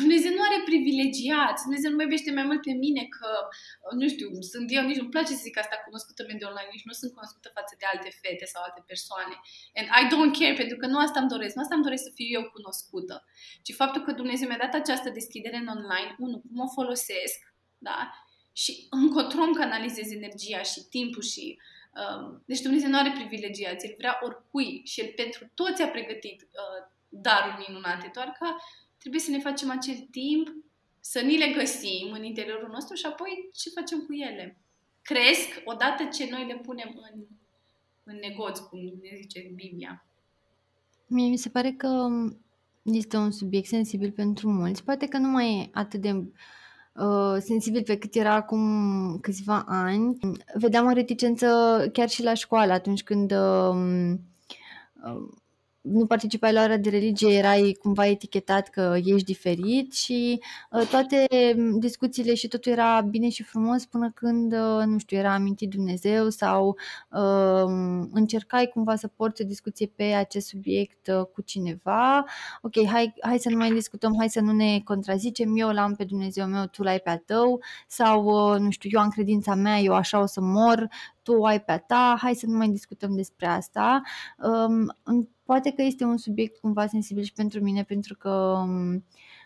[0.00, 4.06] Dumnezeu nu are privilegiați, Dumnezeu nu mă iubește mai mult pe mine că, uh, nu
[4.14, 7.10] știu, sunt eu, nici nu-mi place să zic asta cunoscută de online, nici nu sunt
[7.16, 9.36] cunoscută față de alte fete sau alte persoane.
[9.78, 12.12] And I don't care, pentru că nu asta îmi doresc, nu asta îmi doresc să
[12.18, 13.14] fiu eu cunoscută,
[13.64, 17.38] ci faptul că Dumnezeu mi-a dat această deschidere în online, unu, cum o folosesc,
[17.88, 17.98] da?
[18.62, 21.79] Și încotro îmi canalizez energia și timpul și uh, Um,
[22.44, 26.90] deci Dumnezeu nu are privilegiați, El vrea oricui și El pentru toți a pregătit uh,
[27.08, 28.46] daruri minunate, doar că
[28.98, 30.48] trebuie să ne facem acel timp,
[31.00, 34.58] să ni le găsim în interiorul nostru și apoi ce facem cu ele.
[35.02, 37.20] Cresc odată ce noi le punem în,
[38.04, 40.04] în negoț, cum ne zice Biblia.
[41.06, 42.08] Mie mi se pare că
[42.82, 44.84] este un subiect sensibil pentru mulți.
[44.84, 46.24] Poate că nu mai e atât de
[47.00, 50.16] Uh, sensibil pe cât era acum câțiva ani.
[50.54, 51.46] Vedeam o reticență
[51.92, 53.74] chiar și la școală atunci când uh,
[55.04, 55.28] uh,
[55.80, 61.26] nu participai la ora de religie, erai cumva etichetat că ești diferit și uh, toate
[61.78, 66.28] discuțiile și totul era bine și frumos până când, uh, nu știu, era amintit Dumnezeu
[66.28, 66.76] sau
[67.10, 72.24] uh, încercai cumva să porți o discuție pe acest subiect uh, cu cineva.
[72.62, 76.04] Ok, hai, hai să nu mai discutăm, hai să nu ne contrazicem, eu l-am pe
[76.04, 77.60] Dumnezeu meu, tu l-ai pe a tău.
[77.86, 80.88] Sau, uh, nu știu, eu am credința mea, eu așa o să mor,
[81.22, 84.02] tu o ai pe a ta, hai să nu mai discutăm despre asta.
[84.38, 84.92] Um,
[85.50, 89.04] Poate că este un subiect cumva sensibil și pentru mine, pentru că um,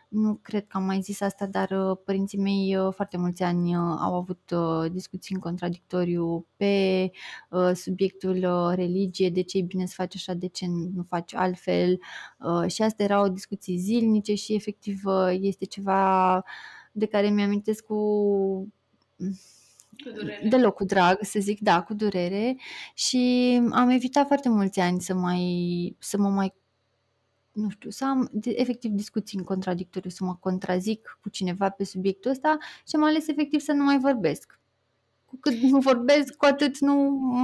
[0.08, 3.76] nu cred că am mai zis asta, dar uh, părinții mei uh, foarte mulți ani
[3.76, 4.52] uh, au avut
[4.92, 7.10] discuții în contradictoriu pe
[7.74, 11.98] subiectul religie, de ce e bine să faci așa, de ce nu faci altfel
[12.66, 15.02] și asta erau discuții zilnice și efectiv
[15.40, 16.42] este ceva
[16.92, 17.98] de care mi-amintesc cu
[20.02, 20.46] cu durere.
[20.48, 22.56] Deloc cu drag, să zic, da, cu durere
[22.94, 26.54] și am evitat foarte mulți ani să mai, să mă mai
[27.52, 32.30] nu știu, să am efectiv discuții în contradictoriu, să mă contrazic cu cineva pe subiectul
[32.30, 34.58] ăsta și am ales efectiv să nu mai vorbesc
[35.34, 36.94] cu cât nu vorbesc, cu atât nu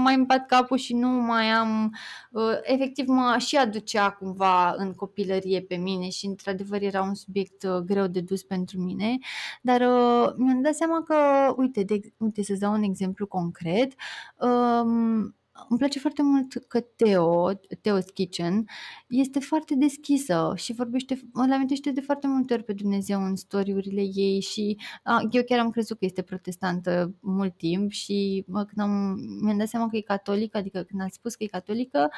[0.05, 1.95] mai îmi bat capul și nu mai am...
[2.31, 7.63] Uh, efectiv mă și aducea cumva în copilărie pe mine și într-adevăr era un subiect
[7.63, 9.19] uh, greu de dus pentru mine,
[9.63, 11.17] dar uh, mi-am dat seama că,
[11.57, 13.93] uite, de, uite să-ți dau un exemplu concret,
[14.37, 15.35] um,
[15.69, 18.65] îmi place foarte mult că Teo, Teo's Kitchen,
[19.09, 24.03] este foarte deschisă și vorbește, îl amintește de foarte multe ori pe Dumnezeu în storiurile
[24.15, 28.89] ei și a, eu chiar am crezut că este protestantă mult timp și mă, când
[28.89, 32.09] am, mi-am dat seama că e catolică, adică când a spus că e catolică,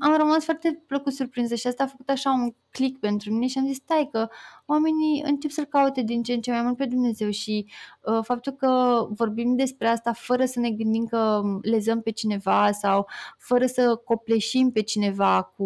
[0.00, 3.58] am rămas foarte plăcut surprinsă și asta a făcut așa un click pentru mine și
[3.58, 4.28] am zis, stai că,
[4.72, 7.66] oamenii încep să-L caute din ce în ce mai mult pe Dumnezeu și
[8.00, 13.08] uh, faptul că vorbim despre asta fără să ne gândim că lezăm pe cineva sau
[13.38, 15.64] fără să copleșim pe cineva cu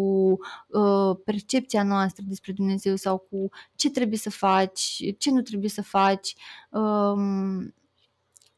[0.67, 5.81] uh, percepția noastră despre Dumnezeu sau cu ce trebuie să faci, ce nu trebuie să
[5.81, 6.35] faci.
[6.69, 7.67] Uh,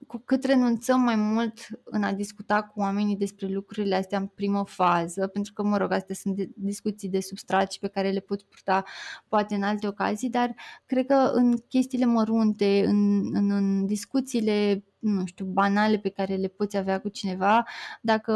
[0.10, 4.64] cu cât renunțăm mai mult în a discuta cu oamenii despre lucrurile astea în primă
[4.66, 8.20] fază, pentru că, mă rog, astea sunt de, discuții de substrat și pe care le
[8.20, 8.84] pot purta
[9.28, 10.55] poate în alte ocazii, dar
[10.86, 16.47] cred că în chestiile mărunte, în, în, în discuțiile nu știu, banale pe care le
[16.47, 17.66] poți avea cu cineva,
[18.01, 18.34] dacă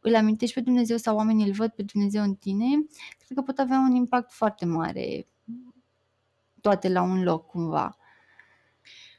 [0.00, 2.66] îl amintești pe Dumnezeu sau oamenii îl văd pe Dumnezeu în tine,
[3.24, 5.26] cred că pot avea un impact foarte mare
[6.60, 7.96] toate la un loc cumva.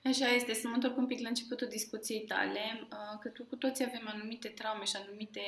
[0.08, 3.56] Așa este, să mă întorc un pic la începutul discuției tale, uh, că tu cu
[3.56, 5.42] toți avem anumite traume și anumite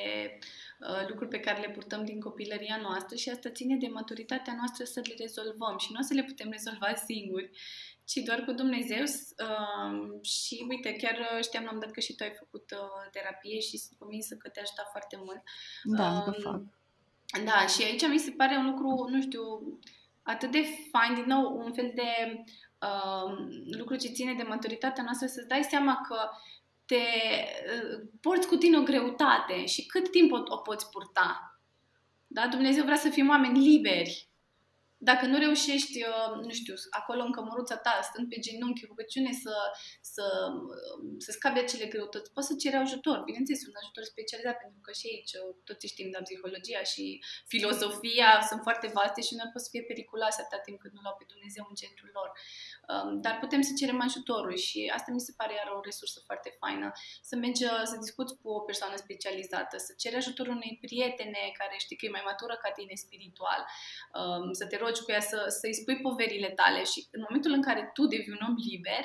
[0.80, 4.84] uh, lucruri pe care le purtăm din copilăria noastră și asta ține de maturitatea noastră
[4.84, 7.50] să le rezolvăm și nu o să le putem rezolva singuri,
[8.04, 12.34] ci doar cu Dumnezeu uh, și uite, chiar știam, am dat că și tu ai
[12.38, 12.72] făcut
[13.10, 15.42] terapie și sunt convinsă că te ajută foarte mult.
[15.82, 16.60] Da, încă fac.
[17.44, 19.42] Da, și aici mi se pare un lucru, nu știu,
[20.22, 22.42] atât de fain, din nou, un fel de
[22.80, 23.46] uh,
[23.78, 26.30] lucru ce ține de maturitatea noastră, să-ți dai seama că
[26.86, 31.60] te uh, porți cu tine o greutate și cât timp o, o poți purta.
[32.26, 32.46] Da?
[32.46, 34.29] Dumnezeu vrea să fim oameni liberi
[35.08, 39.54] dacă nu reușești, uh, nu știu, acolo în cămăruța ta, stând pe genunchi, rugăciune să,
[40.14, 40.26] să,
[40.70, 43.16] uh, să scape acele greutăți, poți să ceri ajutor.
[43.30, 47.04] Bineînțeles, un ajutor specializat, pentru că și aici, uh, toți știm, da, psihologia și
[47.52, 51.16] filozofia sunt foarte vaste și nu pot să fie periculoase atâta timp cât nu l-au
[51.18, 52.28] pe Dumnezeu în centrul lor.
[52.90, 56.50] Um, dar putem să cerem ajutorul și asta mi se pare iar o resursă foarte
[56.60, 56.92] faină.
[57.22, 61.96] Să mergi să discuți cu o persoană specializată, să ceri ajutorul unei prietene care știi
[61.96, 63.60] că e mai matură ca tine spiritual,
[64.20, 67.52] um, să te rogi rogi cu ea să, să-i spui poverile tale și în momentul
[67.52, 69.02] în care tu devii un om liber,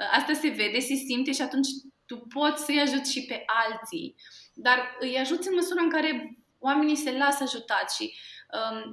[0.00, 1.68] ă, asta se vede, se simte și atunci
[2.06, 4.14] tu poți să-i ajuți și pe alții.
[4.54, 6.10] Dar îi ajuți în măsura în care
[6.58, 8.41] oamenii se lasă ajutați și um,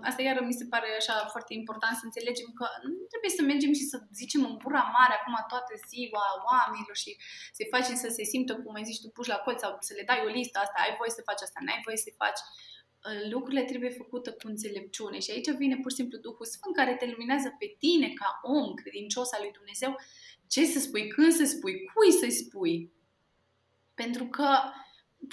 [0.10, 3.74] asta iar mi se pare așa foarte important să înțelegem că nu trebuie să mergem
[3.80, 7.12] și să zicem în gura mare acum toată ziua oamenilor și
[7.56, 10.04] să-i facem să se simtă, cum ai zis tu, puși la colț sau să le
[10.10, 12.42] dai o listă asta, ai voie să faci asta, n-ai voie să faci.
[13.08, 16.94] Uh, lucrurile trebuie făcute cu înțelepciune și aici vine pur și simplu Duhul Sfânt care
[16.96, 19.92] te luminează pe tine ca om credincios al lui Dumnezeu
[20.54, 22.92] ce să spui, când să spui, cui să spui.
[23.94, 24.48] Pentru că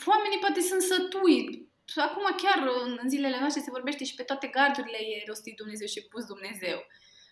[0.06, 1.65] oamenii poate sunt sătui.
[1.94, 2.68] Acum chiar
[3.00, 6.78] în zilele noastre se vorbește și pe toate gardurile e rostit Dumnezeu și pus Dumnezeu.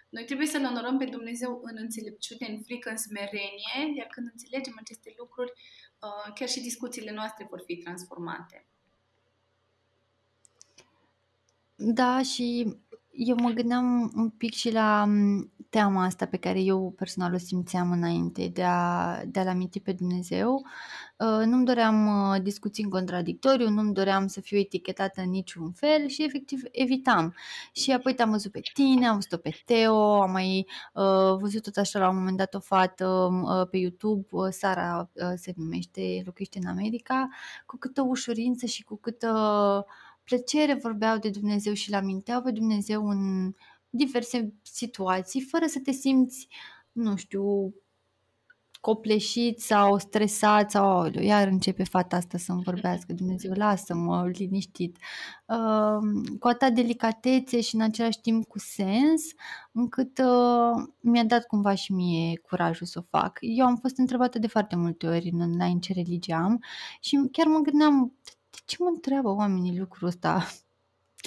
[0.08, 4.74] Noi trebuie să-L onorăm pe Dumnezeu în înțelepciune, în frică, în smerenie, iar când înțelegem
[4.80, 5.52] aceste lucruri,
[6.00, 8.66] uh, chiar și discuțiile noastre vor fi transformate.
[11.74, 12.76] Da, și
[13.16, 17.38] eu mă gândeam un pic și la mm, teama asta pe care eu personal o
[17.38, 20.62] simțeam înainte de a, de a-L aminti pe Dumnezeu.
[21.18, 26.06] Uh, nu-mi doream uh, discuții în contradictoriu, nu-mi doream să fiu etichetată în niciun fel
[26.06, 27.34] și efectiv evitam.
[27.72, 31.76] Și apoi te-am văzut pe tine, am văzut-o pe Teo, am mai uh, văzut tot
[31.76, 36.22] așa la un moment dat o fată uh, pe YouTube, uh, Sara uh, se numește,
[36.24, 37.28] locuiește în America,
[37.66, 39.86] cu câtă ușurință și cu câtă
[40.24, 43.52] plăcere vorbeau de Dumnezeu și îl aminteau pe Dumnezeu în
[43.90, 46.48] diverse situații, fără să te simți,
[46.92, 47.74] nu știu,
[48.84, 54.96] copleșit sau stresat sau oh, iar începe fata asta să-mi vorbească, Dumnezeu lasă-mă liniștit,
[55.46, 55.98] uh,
[56.38, 59.22] cu atâta delicatețe și în același timp cu sens,
[59.72, 63.38] încât uh, mi-a dat cumva și mie curajul să o fac.
[63.40, 66.62] Eu am fost întrebată de foarte multe ori în, în ce religie am
[67.00, 68.30] și chiar mă gândeam de
[68.64, 70.32] ce mă întreabă oamenii lucrul ăsta?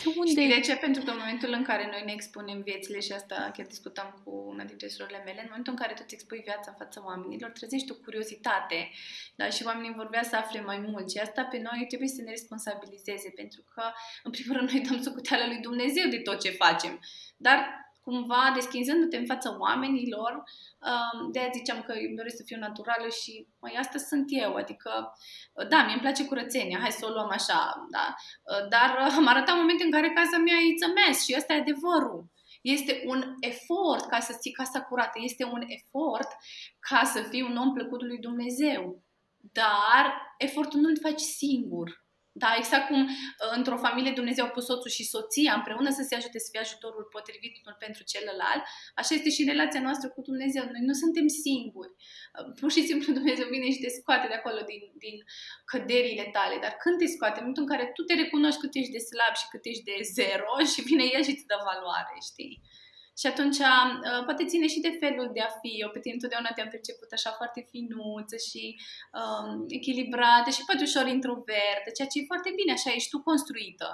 [0.04, 0.32] De unde?
[0.32, 0.76] Știi de ce?
[0.76, 4.32] Pentru că în momentul în care noi ne expunem viețile și asta chiar discutam cu
[4.48, 7.50] una dintre surorile mele, în momentul în care tu îți expui viața în fața oamenilor,
[7.50, 8.90] trezești o curiozitate
[9.36, 9.50] da?
[9.50, 12.30] și oamenii vor vrea să afle mai mult și asta pe noi trebuie să ne
[12.30, 13.84] responsabilizeze pentru că,
[14.24, 17.00] în primul rând, noi dăm socoteala lui Dumnezeu de tot ce facem.
[17.38, 20.32] Dar cumva deschinzându-te în fața oamenilor,
[20.90, 24.54] um, de aia ziceam că îmi doresc să fiu naturală și mai asta sunt eu,
[24.56, 24.92] adică
[25.70, 28.06] da, mi-e place curățenia, hai să o luăm așa, da?
[28.70, 32.22] dar am arătat momente în care casa mea e țămes și ăsta e adevărul.
[32.62, 36.30] Este un efort ca să ții casa curată, este un efort
[36.80, 39.04] ca să fii un om plăcut lui Dumnezeu.
[39.52, 42.07] Dar efortul nu-l faci singur.
[42.44, 46.16] Da, exact cum uh, într-o familie Dumnezeu a pus soțul și soția împreună să se
[46.16, 48.64] ajute să fie ajutorul potrivit unul pentru celălalt,
[49.00, 50.64] așa este și relația noastră cu Dumnezeu.
[50.76, 51.94] Noi nu suntem singuri.
[51.98, 55.16] Uh, pur și simplu Dumnezeu vine și te scoate de acolo din, din
[55.72, 56.56] căderile tale.
[56.64, 59.34] Dar când te scoate, în momentul în care tu te recunoști cât ești de slab
[59.42, 62.56] și cât ești de zero și vine El și îți dă valoare, știi?
[63.20, 65.72] Și atunci, uh, poate ține și de felul de a fi.
[65.84, 68.64] Eu pe tine întotdeauna te-am perceput așa foarte finuță și
[69.20, 73.90] um, echilibrată și poate ușor introvertă, ceea ce e foarte bine, așa ești tu construită.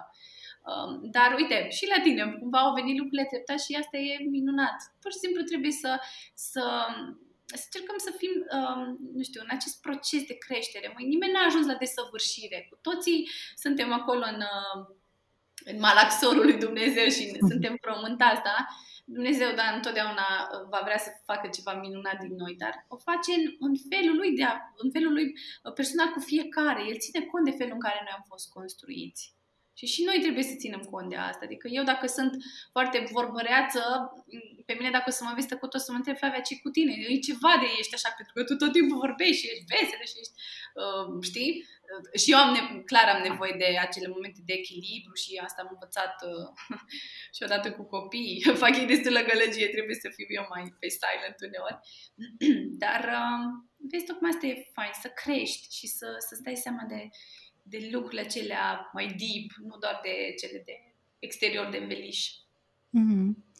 [0.69, 4.78] Um, dar uite, și la tine cumva au venit lucrurile treptat și asta e minunat.
[5.01, 5.91] Pur și simplu trebuie să,
[6.34, 6.63] să,
[7.59, 8.82] să încercăm să fim, um,
[9.17, 10.88] nu știu, în acest proces de creștere.
[10.93, 12.59] Măi, nimeni n-a ajuns la desăvârșire.
[12.69, 13.30] Cu toții
[13.63, 14.80] suntem acolo în, uh,
[15.66, 18.57] în malaxorul lui Dumnezeu și suntem frământați, da?
[19.05, 23.32] Dumnezeu, dar întotdeauna uh, va vrea să facă ceva minunat din noi, dar o face
[23.39, 25.28] în, în felul lui, de a, în felul lui
[25.64, 26.82] uh, personal cu fiecare.
[26.89, 29.36] El ține cont de felul în care noi am fost construiți.
[29.74, 31.45] Și și noi trebuie să ținem cont de asta.
[31.45, 32.34] Adică eu dacă sunt
[32.71, 33.82] foarte vorbăreață,
[34.65, 36.69] pe mine dacă o să mă vezi cu tot să mă întreb, Flavia, ce cu
[36.69, 36.93] tine?
[37.09, 40.19] E ceva de ești așa, pentru că tu tot timpul vorbești și ești veselă și
[40.21, 40.36] ești,
[40.82, 41.51] uh, știi?
[41.89, 45.59] Uh, și eu am ne- clar am nevoie de acele momente de echilibru și asta
[45.61, 46.47] am învățat uh,
[47.36, 48.43] și odată cu copiii.
[48.63, 51.80] Fac ei destulă gălăgie, trebuie să fiu eu mai pe silent uneori.
[52.84, 53.43] Dar uh,
[53.89, 56.99] vezi, tocmai asta e fain, să crești și să, să-ți dai seama de
[57.64, 60.72] de lucrurile acelea mai deep, nu doar de cele de
[61.20, 62.28] exterior de înveliș.
[62.88, 63.51] Mm-hmm.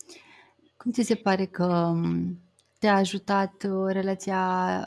[0.78, 2.40] Cum ți se pare că um,
[2.80, 4.42] te-a ajutat uh, relația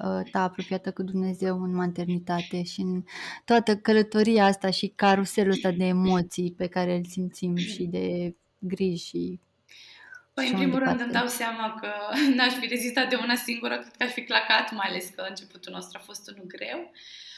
[0.05, 3.05] uh, ta apropiată cu Dumnezeu în maternitate și în
[3.45, 9.07] toată călătoria asta și caruselul ăsta de emoții pe care îl simțim și de griji
[9.07, 9.41] și
[10.35, 11.89] Păi, în primul rând îmi dau seama că
[12.37, 15.73] n-aș fi rezistat de una singură, cred că aș fi clacat, mai ales că începutul
[15.73, 16.91] nostru a fost unul greu.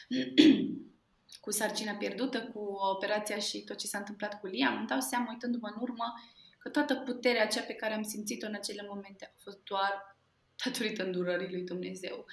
[1.41, 2.59] cu sarcina pierdută, cu
[2.95, 6.15] operația și tot ce s-a întâmplat cu Liam, îmi dau seama, uitându-mă în urmă,
[6.59, 10.17] că toată puterea aceea pe care am simțit-o în acele momente a fost doar
[10.65, 12.27] datorită îndurării lui Dumnezeu.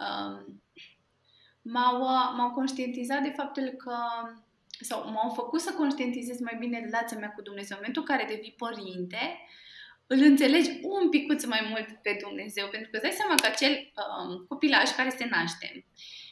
[0.00, 0.62] Um,
[1.62, 1.98] m-au,
[2.36, 3.96] m-au conștientizat de faptul că
[4.80, 7.76] sau m-au făcut să conștientizez mai bine relația mea cu Dumnezeu.
[7.76, 9.38] În momentul în care devii părinte,
[10.06, 13.92] îl înțelegi un picuț mai mult pe Dumnezeu, pentru că îți dai seama că acel
[13.94, 15.86] um, copilaj care se naște,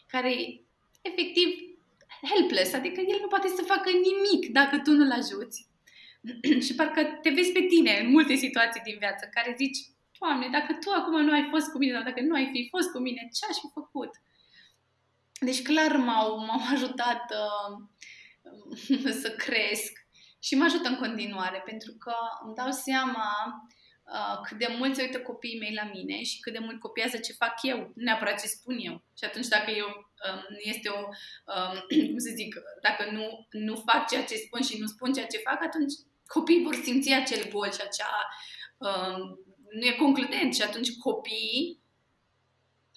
[0.06, 0.60] care
[1.00, 1.67] efectiv
[2.22, 5.66] helpless, adică el nu poate să facă nimic dacă tu nu-l ajuți.
[6.66, 9.78] și parcă te vezi pe tine în multe situații din viață în care zici,
[10.18, 12.98] Doamne, dacă tu acum nu ai fost cu mine, dacă nu ai fi fost cu
[12.98, 14.10] mine, ce aș fi făcut?
[15.40, 19.92] Deci clar m-au, m-au ajutat uh, să cresc
[20.38, 22.14] și mă ajută în continuare, pentru că
[22.44, 23.26] îmi dau seama
[24.16, 27.16] uh, cât de mult se uită copiii mei la mine și cât de mult copiază
[27.16, 29.02] ce fac eu, nu neapărat ce spun eu.
[29.18, 31.00] Și atunci dacă eu um, este o,
[31.54, 31.74] um,
[32.10, 35.38] cum să zic, dacă nu, nu fac ceea ce spun și nu spun ceea ce
[35.38, 35.92] fac, atunci
[36.26, 38.14] copiii vor simți acel gol și acea
[38.76, 39.18] um,
[39.70, 41.80] nu e concludent și atunci copiii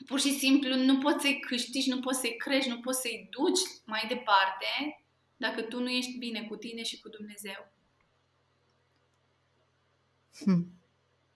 [0.05, 3.59] pur și simplu nu poți să-i câștigi, nu poți să-i crești, nu poți să-i duci
[3.85, 5.03] mai departe
[5.37, 7.71] dacă tu nu ești bine cu tine și cu Dumnezeu.
[10.43, 10.80] Hmm.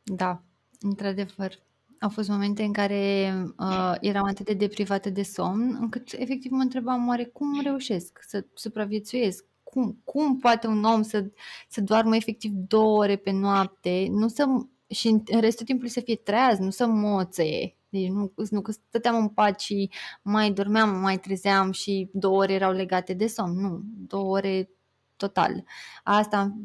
[0.05, 0.43] Da,
[0.79, 1.63] într-adevăr.
[1.99, 6.61] Au fost momente în care uh, eram atât de deprivată de somn, încât efectiv mă
[6.61, 9.45] întrebam oare cum reușesc să supraviețuiesc?
[9.63, 11.31] Cum, cum poate un om să,
[11.69, 14.45] să doarmă efectiv două ore pe noapte, nu să,
[14.87, 17.75] și în restul timpului să fie treaz, nu să moțe.
[17.89, 19.89] Deci nu, nu că stăteam în pat și
[20.21, 23.59] mai dormeam, mai trezeam și două ore erau legate de somn.
[23.59, 24.69] Nu, două ore
[25.15, 25.63] total.
[26.03, 26.55] Asta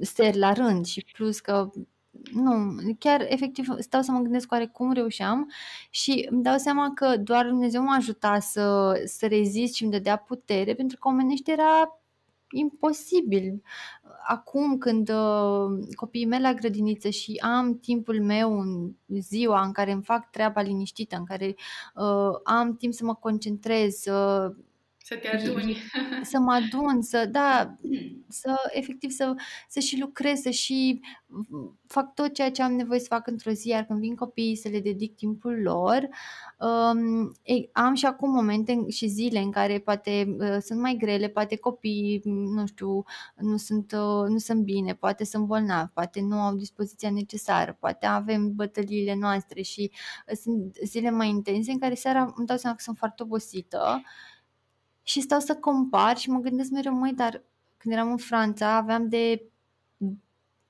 [0.00, 1.70] ser la rând și plus că
[2.32, 5.50] nu, chiar efectiv stau să mă gândesc oare cum reușeam
[5.90, 10.16] și îmi dau seama că doar Dumnezeu m-a ajutat să, să rezist și îmi dădea
[10.16, 11.98] putere pentru că omenește era
[12.50, 13.62] imposibil.
[14.26, 19.92] Acum când uh, copiii mei la grădiniță și am timpul meu în ziua în care
[19.92, 21.54] îmi fac treaba liniștită, în care
[21.94, 24.54] uh, am timp să mă concentrez, uh,
[25.06, 25.76] să te aduni.
[26.32, 27.76] Să mă adun, să, da,
[28.28, 29.34] să efectiv să,
[29.68, 31.00] să și lucrez, să și
[31.86, 34.68] fac tot ceea ce am nevoie să fac într-o zi, iar când vin copiii să
[34.68, 36.08] le dedic timpul lor,
[36.58, 41.28] um, ei, am și acum momente și zile în care poate uh, sunt mai grele,
[41.28, 43.04] poate copiii, nu știu,
[43.36, 48.06] nu sunt, uh, nu sunt bine, poate sunt bolnavi, poate nu au dispoziția necesară, poate
[48.06, 49.90] avem bătăliile noastre și
[50.28, 54.02] uh, sunt zile mai intense în care seara îmi dau seama că sunt foarte obosită
[55.04, 57.42] și stau să compar și mă gândesc mereu, măi, dar
[57.76, 59.42] când eram în Franța aveam de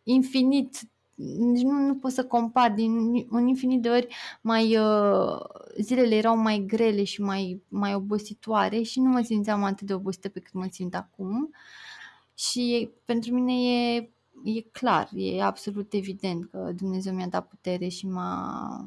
[0.02, 0.78] infinit
[1.16, 2.92] nici nu, nu pot să compar, din
[3.30, 5.40] un infinit de ori mai uh,
[5.80, 10.28] zilele erau mai grele și mai, mai obositoare și nu mă simțeam atât de obosită
[10.28, 11.54] pe cât mă simt acum.
[12.34, 14.10] Și pentru mine e,
[14.44, 18.84] e clar, e absolut evident că Dumnezeu mi-a dat putere și m-a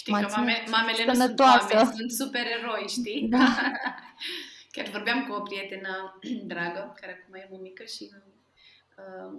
[0.00, 3.28] Știi că mame, mamele nu sunt oameni, sunt supereroi, știi?
[3.28, 3.46] Da.
[4.72, 6.18] Chiar vorbeam cu o prietenă
[6.52, 8.10] dragă, care acum e mică și
[9.00, 9.32] uh,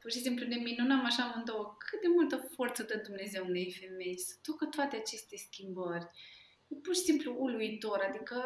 [0.00, 4.18] pur și simplu ne minunăm așa amândouă cât de multă forță dă Dumnezeu unei femei
[4.18, 6.06] să ducă toate aceste schimbări.
[6.68, 8.36] E pur și simplu uluitor, adică,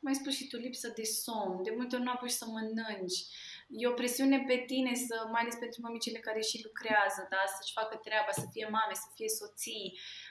[0.00, 3.20] mai spus și tu, lipsă de somn, de multe ori nu apuci să mănânci,
[3.68, 7.42] e o presiune pe tine, să, mai ales pentru mămicile care și lucrează, da?
[7.56, 9.86] să-și facă treaba, să fie mame, să fie soții.
[9.94, 10.25] Uh,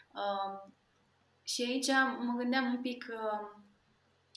[1.44, 1.88] și aici
[2.20, 3.64] mă gândeam un pic uh,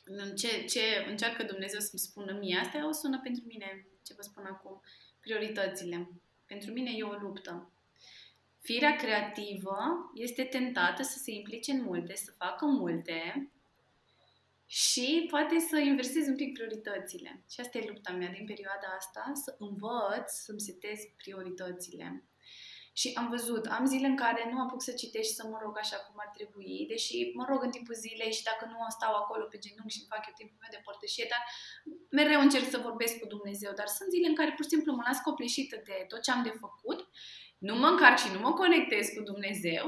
[0.05, 2.59] în ce, ce încearcă Dumnezeu să-mi spună mie.
[2.59, 4.81] Asta o sună pentru mine, ce vă spun acum,
[5.21, 6.11] prioritățile.
[6.47, 7.73] Pentru mine e o luptă.
[8.61, 9.79] Firea creativă
[10.15, 13.51] este tentată să se implice în multe, să facă multe,
[14.71, 17.43] și poate să inversezi un pic prioritățile.
[17.51, 22.28] Și asta e lupta mea din perioada asta, să învăț să-mi setez prioritățile.
[23.01, 25.97] Și am văzut, am zile în care nu apuc să citești să mă rog așa
[25.97, 29.59] cum ar trebui, deși mă rog în timpul zilei și dacă nu stau acolo pe
[29.65, 31.43] genunchi și îmi fac eu timpul meu de părtășie, dar
[32.19, 33.73] mereu încerc să vorbesc cu Dumnezeu.
[33.81, 36.43] Dar sunt zile în care pur și simplu mă las copleșită de tot ce am
[36.49, 37.01] de făcut,
[37.69, 39.85] nu mă încarc și nu mă conectez cu Dumnezeu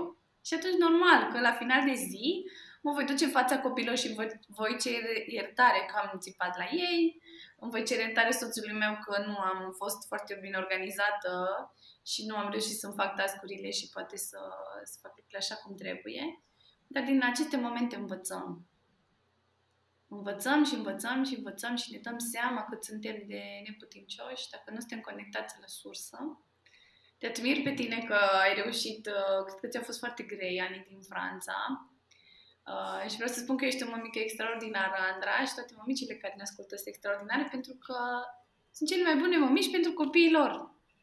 [0.46, 2.26] și atunci normal că la final de zi
[2.84, 6.66] mă voi duce în fața copilor și voi, voi cere iertare că am țipat la
[6.88, 7.22] ei,
[7.62, 11.30] îmi voi cere iertare soțului meu că nu am fost foarte bine organizată
[12.02, 14.38] și nu am reușit să-mi fac tascurile și poate să,
[14.84, 16.42] să fac lucrurile așa cum trebuie.
[16.86, 18.66] Dar din aceste momente învățăm.
[20.08, 24.78] Învățăm și învățăm și învățăm și ne dăm seama cât suntem de neputincioși dacă nu
[24.78, 26.18] suntem conectați la sursă.
[27.18, 30.86] Te admir pe tine că ai reușit, uh, cred că ți-a fost foarte grei anii
[30.88, 31.54] din Franța,
[32.72, 36.34] Uh, și vreau să spun că ești o mămică extraordinară, Andra, și toate mămicile care
[36.36, 37.98] ne ascultă sunt extraordinare pentru că
[38.76, 40.50] sunt cele mai bune mămici pentru copiii lor.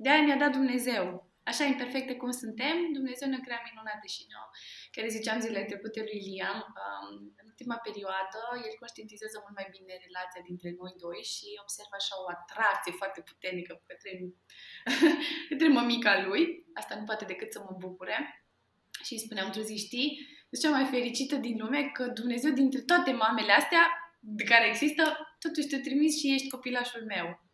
[0.03, 1.05] De aia ne-a dat Dumnezeu.
[1.51, 4.49] Așa imperfecte cum suntem, Dumnezeu ne-a creat minunate și noi.
[4.93, 9.93] Chiar ziceam zilele trecute lui Liam, um, în ultima perioadă, el conștientizează mult mai bine
[10.05, 14.11] relația dintre noi doi și observă așa o atracție foarte puternică către,
[15.49, 16.43] către mămica lui.
[16.79, 18.17] Asta nu poate decât să mă bucure.
[19.05, 20.09] Și îi spuneam, tu zi, știi,
[20.61, 23.83] cea mai fericită din lume că Dumnezeu dintre toate mamele astea
[24.19, 25.03] de care există,
[25.39, 27.46] totuși te trimis și ești copilașul meu.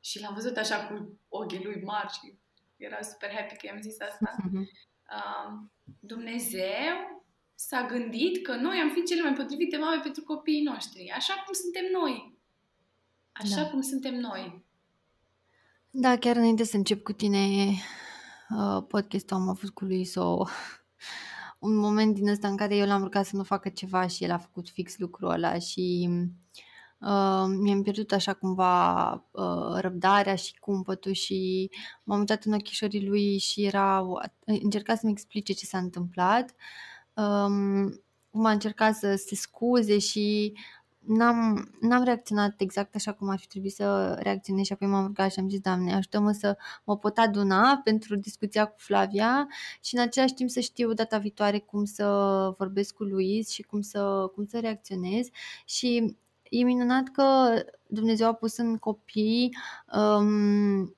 [0.00, 2.34] Și l-am văzut așa cu ochii lui mari și
[2.76, 4.36] era super happy că i-am zis asta.
[4.38, 4.64] Uh-huh.
[5.16, 5.58] Uh,
[6.00, 7.24] Dumnezeu
[7.54, 11.54] s-a gândit că noi am fi cele mai potrivite mame pentru copiii noștri, așa cum
[11.54, 12.38] suntem noi.
[13.32, 13.70] Așa da.
[13.70, 14.64] cum suntem noi.
[15.90, 17.68] Da, chiar înainte să încep cu tine
[18.48, 20.48] uh, podcastul am avut cu lui sau
[21.58, 24.30] un moment din ăsta în care eu l-am rugat să nu facă ceva și el
[24.30, 26.22] a făcut fix lucrul ăla și uh,
[27.60, 31.70] mi-am pierdut așa cumva uh, răbdarea și cumpătul și
[32.02, 34.06] m-am uitat în ochișorii lui și era
[34.44, 36.54] încerca să-mi explice ce s-a întâmplat.
[37.14, 40.52] Um, cum a încercat să se scuze și
[40.98, 45.32] n-am, n-am reacționat exact așa cum ar fi trebuit să reacționez și apoi m-am rugat
[45.32, 49.48] și am zis, Doamne, ajută-mă să mă pot aduna pentru discuția cu Flavia
[49.82, 52.04] și în același timp să știu data viitoare cum să
[52.58, 55.28] vorbesc cu Luis și cum să, cum să reacționez
[55.64, 56.16] și
[56.50, 57.54] e minunat că
[57.86, 59.56] Dumnezeu a pus în copii
[59.92, 60.94] um,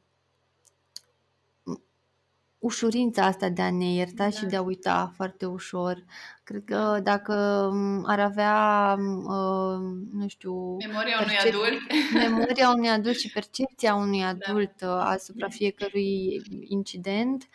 [2.59, 4.31] ușurința asta de a ne ierta da.
[4.31, 6.05] și de a uita foarte ușor.
[6.45, 7.33] Cred că dacă
[8.07, 9.79] ar avea, uh,
[10.13, 10.77] nu știu...
[10.77, 11.81] Memoria unui adult.
[12.29, 14.27] Memoria unui adult și percepția unui da.
[14.27, 15.09] adult da.
[15.09, 17.49] asupra fiecărui incident,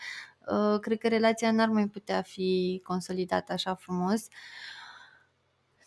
[0.47, 4.21] uh, cred că relația n-ar mai putea fi consolidată așa frumos.
[4.21, 4.76] Uh,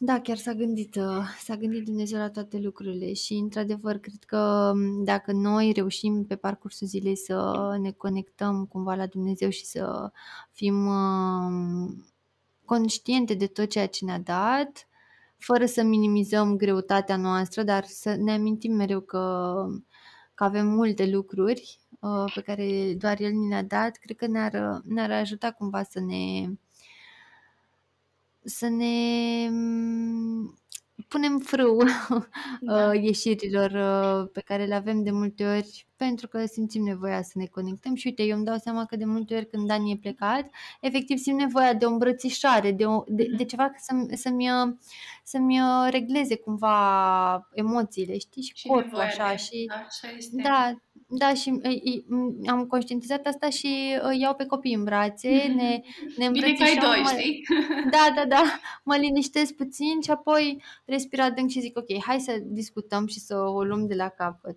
[0.02, 4.72] da, chiar s-a gândit, uh, s-a gândit Dumnezeu la toate lucrurile și, într-adevăr, cred că
[4.74, 10.12] um, dacă noi reușim pe parcursul zilei să ne conectăm cumva la Dumnezeu și să
[10.52, 12.06] fim um,
[12.64, 14.88] conștiente de tot ceea ce ne-a dat,
[15.38, 19.66] fără să minimizăm greutatea noastră, dar să ne amintim mereu că,
[20.34, 24.80] că avem multe lucruri uh, pe care doar El ni le-a dat, cred că ne-ar,
[24.84, 26.50] ne-ar ajuta cumva să ne
[28.44, 30.58] să ne mm,
[31.08, 32.28] punem frâu da.
[32.92, 37.32] Uh, ieșirilor uh, pe care le avem de multe ori pentru că simțim nevoia să
[37.34, 39.96] ne conectăm și uite, eu îmi dau seama că de multe ori când Dani e
[39.96, 43.46] plecat, efectiv simt nevoia de o îmbrățișare, de, o, de, de mm-hmm.
[43.46, 44.78] ceva să-mi, să-mi,
[45.24, 45.58] să-mi
[45.90, 49.30] regleze cumva emoțiile, știi, și, și corpul așa.
[49.30, 50.42] De, și, da, așa este.
[50.42, 50.74] Da,
[51.10, 51.60] da, și
[52.46, 55.80] am conștientizat asta și iau pe copii în brațe, ne,
[56.16, 56.54] ne îmbrățișăm.
[56.54, 57.46] Bine că ai doi, mă, știi?
[57.94, 62.38] Da, da, da, mă liniștesc puțin și apoi respir adânc și zic, ok, hai să
[62.42, 64.56] discutăm și să o luăm de la capăt.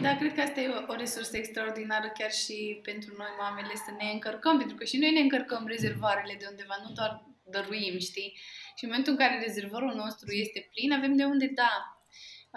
[0.00, 3.90] Da, cred că asta e o, o resursă extraordinară chiar și pentru noi mamele să
[3.98, 8.38] ne încărcăm, pentru că și noi ne încărcăm rezervoarele de undeva, nu doar dăruim, știi?
[8.76, 11.99] Și în momentul în care rezervorul nostru este plin, avem de unde da.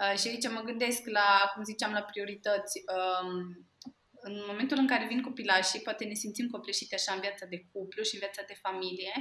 [0.00, 2.82] Uh, și aici mă gândesc la, cum ziceam, la priorități.
[2.96, 3.68] Um,
[4.26, 8.02] în momentul în care vin copilașii, poate ne simțim copleșite așa în viața de cuplu
[8.02, 9.14] și în viața de familie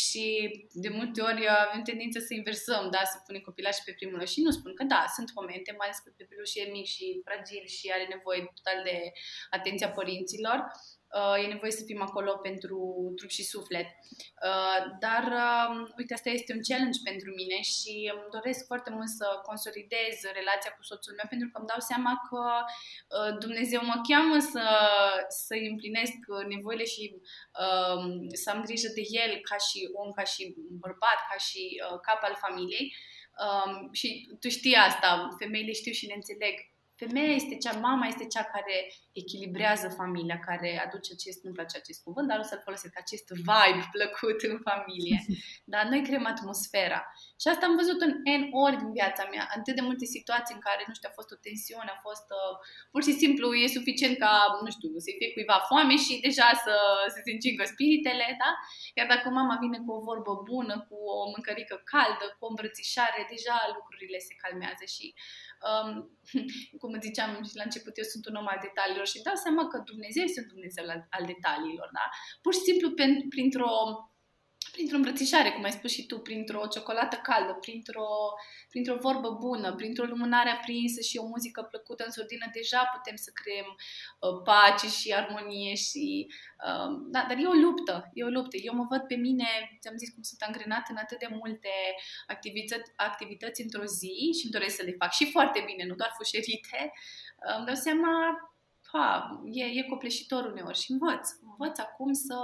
[0.00, 0.24] și
[0.84, 4.40] de multe ori avem tendința să inversăm, da, să punem copilașii pe primul loc și
[4.46, 7.94] nu spun că da, sunt momente, mai ales că copilul e mic și fragil și
[7.96, 8.96] are nevoie total de
[9.56, 10.97] atenția părinților, uh,
[11.42, 12.78] e nevoie să fim acolo pentru
[13.16, 13.88] trup și suflet.
[14.48, 19.08] Uh, dar, uh, uite, asta este un challenge pentru mine și îmi doresc foarte mult
[19.08, 23.98] să consolidez relația cu soțul meu pentru că îmi dau seama că uh, Dumnezeu mă
[24.08, 24.66] cheamă să,
[25.44, 26.18] să împlinesc
[26.54, 27.02] nevoile și
[27.64, 28.00] uh,
[28.42, 30.42] să am grijă de el ca și om, ca și
[30.82, 32.86] bărbat, ca și uh, cap al familiei.
[33.44, 34.08] Um, și
[34.40, 36.54] tu știi asta, femeile știu și ne înțeleg
[37.02, 38.76] Femeia este cea, mama este cea care
[39.12, 43.84] echilibrează familia, care aduce acest, nu-mi place acest cuvânt, dar o să-l folosesc, acest vibe
[43.96, 45.18] plăcut în familie.
[45.72, 47.00] Dar noi creăm atmosfera.
[47.40, 50.62] Și asta am văzut în N ori din viața mea, atât de multe situații în
[50.68, 52.54] care, nu știu, a fost o tensiune, a fost, uh,
[52.92, 54.32] pur și simplu, e suficient ca,
[54.64, 56.74] nu știu, să-i fie cuiva foame și deja să,
[57.14, 58.50] să se încingă spiritele, da?
[58.98, 63.20] Iar dacă mama vine cu o vorbă bună, cu o mâncărică caldă, cu o îmbrățișare,
[63.32, 65.06] deja lucrurile se calmează și
[65.68, 66.18] um,
[66.80, 69.76] cum ziceam și la început, eu sunt un om al detaliilor și dau seama că
[69.90, 72.04] Dumnezeu este un Dumnezeu al, al detaliilor, da?
[72.42, 72.88] Pur și simplu
[73.34, 73.70] printr-o
[74.72, 78.08] printr-o îmbrățișare, cum ai spus și tu, printr-o ciocolată caldă, printr-o,
[78.68, 83.30] printr-o vorbă bună, printr-o lumânare aprinsă și o muzică plăcută în sordină, deja putem să
[83.34, 86.26] creăm uh, pace și armonie și...
[86.66, 88.56] Uh, da, dar e o luptă, e o luptă.
[88.56, 89.48] Eu mă văd pe mine,
[89.80, 91.72] ți-am zis cum sunt angrenat în atât de multe
[92.26, 96.12] activități, activități într-o zi și îmi doresc să le fac și foarte bine, nu doar
[96.16, 96.92] fușerite.
[97.46, 98.12] Uh, îmi dau seama,
[98.92, 99.06] ha,
[99.52, 101.28] e, e copleșitor uneori și învăț.
[101.50, 102.36] Învăț acum să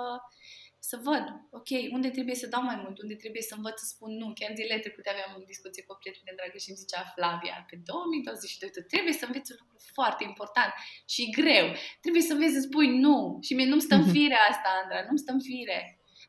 [0.90, 1.24] să văd,
[1.58, 4.26] ok, unde trebuie să dau mai mult, unde trebuie să învăț să spun nu.
[4.38, 7.76] Chiar zilele trecute aveam o discuție cu o prietenă dragă și îmi zicea Flavia, pe
[7.76, 10.72] 2022 tu trebuie să înveți un lucru foarte important
[11.12, 11.66] și greu.
[12.04, 13.16] Trebuie să înveți să spui nu.
[13.46, 14.14] Și mie nu-mi stă în mhm.
[14.16, 15.80] fire asta, Andra, nu-mi stă în fire.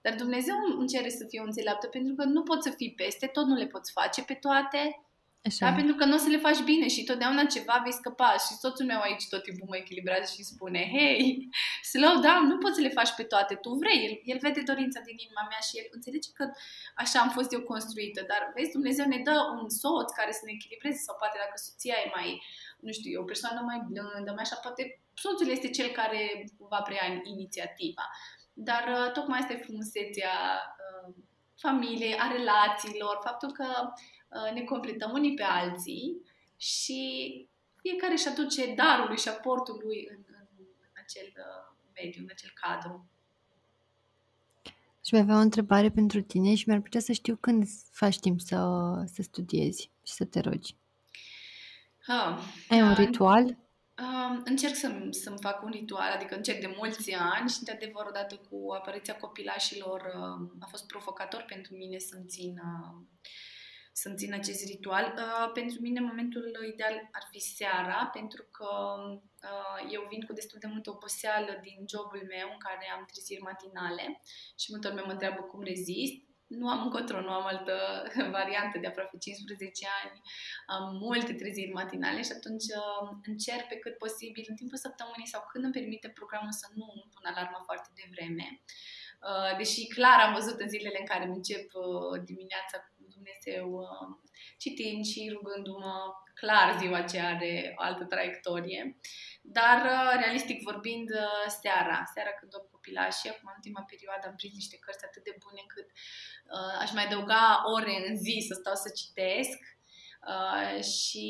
[0.03, 3.45] Dar Dumnezeu îmi cere să fiu înțeleaptă pentru că nu poți să fii peste, tot
[3.45, 4.82] nu le poți face pe toate
[5.50, 5.66] Așa.
[5.70, 5.76] Da?
[5.80, 8.32] Pentru că nu o să le faci bine și totdeauna ceva vei scăpa.
[8.46, 11.50] Și soțul meu aici tot timpul mă echilibrează și spune Hei,
[11.91, 14.00] slow down, nu poți să le faci pe toate, tu vrei.
[14.08, 16.46] El, el vede dorința din inima mea și el înțelege că
[17.04, 18.20] așa am fost eu construită.
[18.32, 21.96] Dar vezi, Dumnezeu ne dă un soț care să ne echilibreze sau poate dacă soția
[22.04, 22.30] e mai,
[22.86, 24.84] nu știu, e o persoană mai blândă, mai așa, poate
[25.24, 26.22] soțul este cel care
[26.72, 28.06] va prea inițiativa.
[28.70, 30.36] Dar uh, tocmai asta e frumusețea
[30.84, 31.08] uh,
[31.66, 34.14] familiei, a relațiilor, faptul că Uh,
[34.53, 36.21] ne completăm unii pe alții
[36.57, 37.01] și
[37.81, 42.51] fiecare își aduce darul și aportul lui în, în, în acel uh, mediu, în acel
[42.53, 43.09] cadru.
[45.05, 48.39] Și mai avea o întrebare pentru tine și mi-ar plăcea să știu când faci timp
[48.39, 48.57] să,
[49.13, 50.75] să studiezi și să te rogi.
[52.07, 53.43] Ah, Ai un ritual?
[53.43, 58.05] Uh, încerc să, să-mi fac un ritual, adică încerc de mulți ani și, de adevăr,
[58.05, 62.95] odată cu apariția copilașilor, uh, a fost provocator pentru mine să-mi țin uh,
[64.02, 65.06] să-mi țin acest ritual.
[65.18, 68.70] Uh, pentru mine momentul ideal ar fi seara, pentru că
[69.50, 73.48] uh, eu vin cu destul de multă oboseală din jobul meu în care am treziri
[73.50, 74.06] matinale
[74.62, 76.16] și multă lume mă întreabă cum rezist.
[76.60, 77.76] Nu am încotro, nu am altă
[78.38, 80.18] variantă de aproape 15 ani.
[80.76, 85.41] Am multe treziri matinale și atunci uh, încerc pe cât posibil în timpul săptămânii sau
[85.52, 88.48] când îmi permite programul să nu pun alarma foarte devreme.
[89.30, 92.78] Uh, deși clar am văzut în zilele în care încep uh, dimineața
[93.26, 94.07] Dumnezeu, uh,
[94.57, 95.95] citind și rugându-mă,
[96.34, 98.97] clar ziua aceea are o altă traiectorie,
[99.41, 104.36] dar uh, realistic vorbind, uh, seara, seara când dorm copilașii, acum în ultima perioadă am
[104.36, 105.88] prins niște cărți atât de bune încât
[106.84, 109.59] aș mai adăuga ore în zi să stau să citesc,
[110.34, 111.28] Uh, și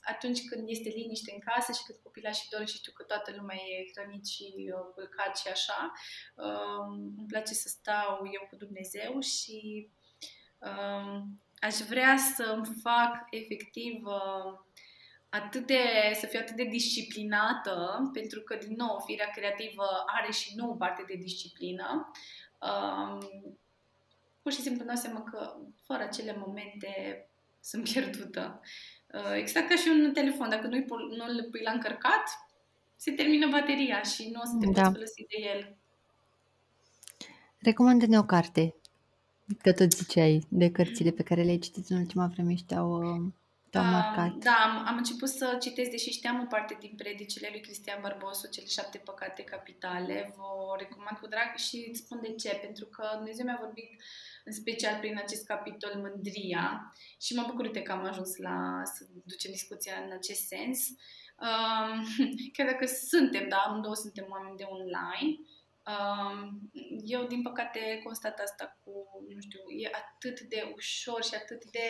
[0.00, 3.56] atunci când este liniște în casă și când copilașii dorm și știu că toată lumea
[3.56, 5.92] e hrănit și uh, culcat și așa,
[6.34, 6.84] uh,
[7.18, 9.56] îmi place să stau eu cu Dumnezeu și
[9.90, 9.99] Um,
[11.60, 14.58] aș vrea să îmi fac efectiv uh,
[15.28, 15.80] atât de,
[16.20, 21.04] să fiu atât de disciplinată, pentru că, din nou, firea creativă are și nu parte
[21.06, 22.10] de disciplină.
[22.60, 23.18] Um,
[24.42, 27.24] pur și simplu dau seama că fără acele momente
[27.60, 28.60] sunt pierdută.
[29.14, 30.76] Uh, exact ca și un telefon, dacă nu
[31.26, 32.24] îl pui la încărcat,
[32.96, 34.82] se termină bateria și nu o să te da.
[34.82, 35.76] poți folosi de el.
[37.58, 38.74] Recomandă-ne o carte
[39.58, 42.90] Că tot ziceai de cărțile pe care le-ai citit în ultima vreme și te-au,
[43.70, 44.32] te-au marcat?
[44.32, 48.48] Da, am, am început să citesc, deși știam o parte din predicile lui Cristian Bărbosu,
[48.48, 50.34] cele șapte păcate capitale.
[50.36, 52.58] Vă recomand cu drag și îți spun de ce.
[52.62, 53.90] Pentru că Dumnezeu mi-a vorbit
[54.44, 59.50] în special prin acest capitol mândria și mă bucur că am ajuns la să ducem
[59.50, 60.78] discuția în acest sens.
[61.46, 62.04] Um,
[62.54, 65.46] chiar dacă suntem, da, amândouă suntem oameni de online, um,
[67.04, 68.90] eu, din păcate, constat asta cu,
[69.34, 71.88] nu știu, e atât de ușor și atât de,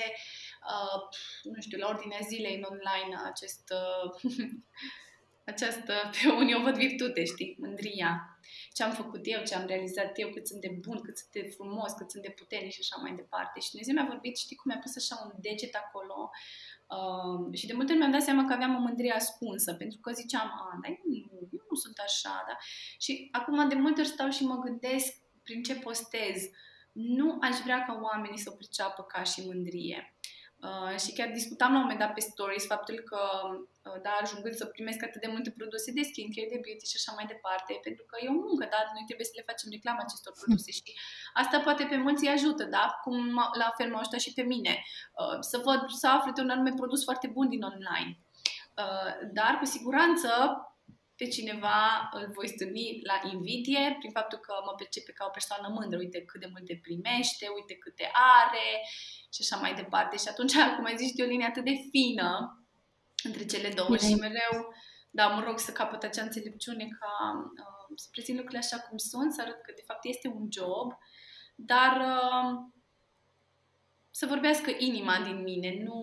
[0.72, 1.00] uh,
[1.42, 4.32] nu știu, la ordinea zilei în online acest, uh,
[5.52, 8.38] această, pe unii o văd virtute, știi, mândria.
[8.72, 11.50] Ce am făcut eu, ce am realizat eu, cât sunt de bun, cât sunt de
[11.56, 13.60] frumos, cât sunt de puternic și așa mai departe.
[13.60, 16.30] Și Dumnezeu mi-a vorbit, știi cum mi-a pus așa un deget acolo
[16.98, 20.12] Uh, și de multe ori mi-am dat seama că aveam o mândrie ascunsă, pentru că
[20.12, 21.29] ziceam, a, dar eu nu, eu
[21.70, 22.56] nu sunt așa, da?
[22.98, 26.36] Și acum de multe ori stau și mă gândesc prin ce postez.
[26.92, 30.14] Nu aș vrea ca oamenii să o perceapă ca și mândrie.
[30.68, 33.20] Uh, și chiar discutam la un moment dat pe stories faptul că,
[33.88, 37.12] uh, da, ajungând să primesc atât de multe produse de skincare, de beauty și așa
[37.16, 40.32] mai departe, pentru că e o muncă, da, noi trebuie să le facem reclamă acestor
[40.40, 40.90] produse și
[41.40, 43.16] asta poate pe mulți îi ajută, da, cum
[43.62, 44.74] la fel m-a ajutat și pe mine,
[45.20, 48.10] uh, să văd, să aflu de un anume produs foarte bun din online.
[48.82, 50.30] Uh, dar, cu siguranță,
[51.20, 55.68] pe cineva îl voi stârni la invidie prin faptul că mă percepe ca o persoană
[55.76, 58.68] mândră, uite cât de multe primește, uite câte are
[59.34, 60.16] și așa mai departe.
[60.16, 62.30] Și atunci, cum ai zis, e o linie atât de fină
[63.28, 64.54] între cele două și mereu,
[65.10, 67.12] da, mă rog să capăt acea înțelepciune ca
[67.64, 70.88] uh, să prezint lucrurile așa cum sunt, să arăt că de fapt este un job,
[71.54, 72.44] dar uh,
[74.10, 76.00] să vorbească inima din mine, nu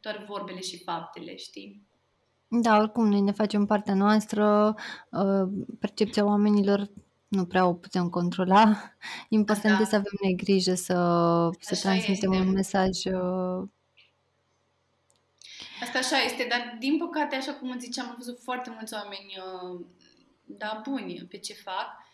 [0.00, 1.86] doar vorbele și faptele, știi?
[2.48, 4.74] Da, oricum noi ne facem partea noastră,
[5.10, 5.48] uh,
[5.80, 6.90] percepția oamenilor
[7.28, 8.94] nu prea o putem controla.
[9.28, 9.84] Important da.
[9.84, 10.94] să avem noi grijă să,
[11.60, 12.44] să transmitem este.
[12.44, 13.04] un mesaj.
[13.04, 13.68] Uh,
[15.82, 19.86] Asta așa este, dar din păcate, așa cum ziceam, am văzut foarte mulți oameni uh,
[20.44, 22.04] da, buni pe ce fac,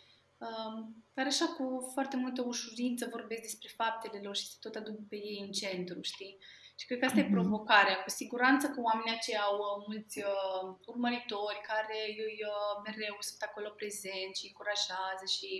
[1.15, 5.17] care așa cu foarte multă ușurință vorbesc despre faptele lor și se tot aduc pe
[5.17, 6.39] ei în centru, știi?
[6.83, 7.35] Și cred că asta mm-hmm.
[7.35, 8.03] e provocarea.
[8.03, 13.43] Cu siguranță că oamenii aceia au uh, mulți uh, urmăritori care îi uh, mereu sunt
[13.49, 15.51] acolo prezenți și îi încurajează și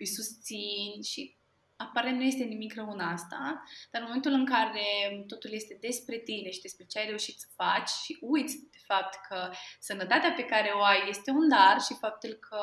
[0.00, 1.20] îi susțin și
[1.88, 4.86] aparent nu este nimic rău în asta, dar în momentul în care
[5.26, 9.14] totul este despre tine și despre ce ai reușit să faci și uiți de fapt
[9.28, 12.62] că sănătatea pe care o ai este un dar și faptul că,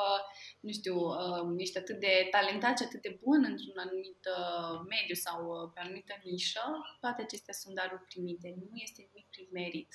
[0.60, 5.16] nu știu, um, ești atât de talentat și atât de bun într-un anumit uh, mediu
[5.26, 6.64] sau uh, pe anumită nișă,
[7.00, 8.48] toate acestea sunt daruri primite.
[8.70, 9.90] Nu este nimic prin merit.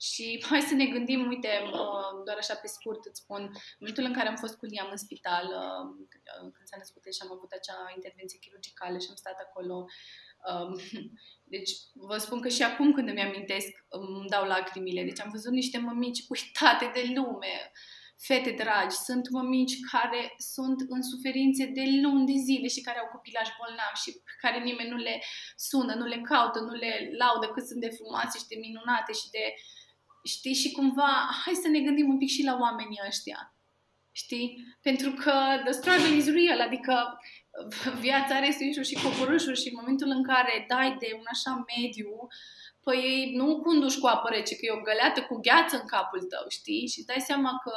[0.00, 4.04] Și hai să ne gândim, uite, uh, doar așa pe scurt îți spun, în momentul
[4.04, 5.84] în care am fost cu Liam în spital, uh,
[6.54, 9.76] când s-a născut și am avut acea intervenție chirurgicală și am stat acolo,
[10.50, 10.72] um,
[11.54, 15.02] deci vă spun că și acum când îmi amintesc îmi dau lacrimile.
[15.04, 17.54] Deci am văzut niște mămici uitate de lume,
[18.28, 20.22] fete dragi, sunt mămici care
[20.54, 24.10] sunt în suferințe de luni de zile și care au copilaj bolnav și
[24.42, 25.16] care nimeni nu le
[25.56, 29.28] sună, nu le caută, nu le laudă cât sunt de frumoase și de minunate și
[29.36, 29.83] de uh,
[30.24, 30.54] Știi?
[30.54, 33.54] Și cumva, hai să ne gândim un pic și la oamenii ăștia.
[34.12, 34.76] Știi?
[34.82, 35.32] Pentru că
[35.64, 37.18] the struggle is real, adică
[38.00, 42.10] viața are sus și coborâșuri și în momentul în care dai de un așa mediu,
[42.10, 42.28] uh,
[42.84, 46.44] păi nu conduci cu apă rece, că e o găleată cu gheață în capul tău,
[46.58, 46.84] știi?
[46.92, 47.74] Și îți dai seama că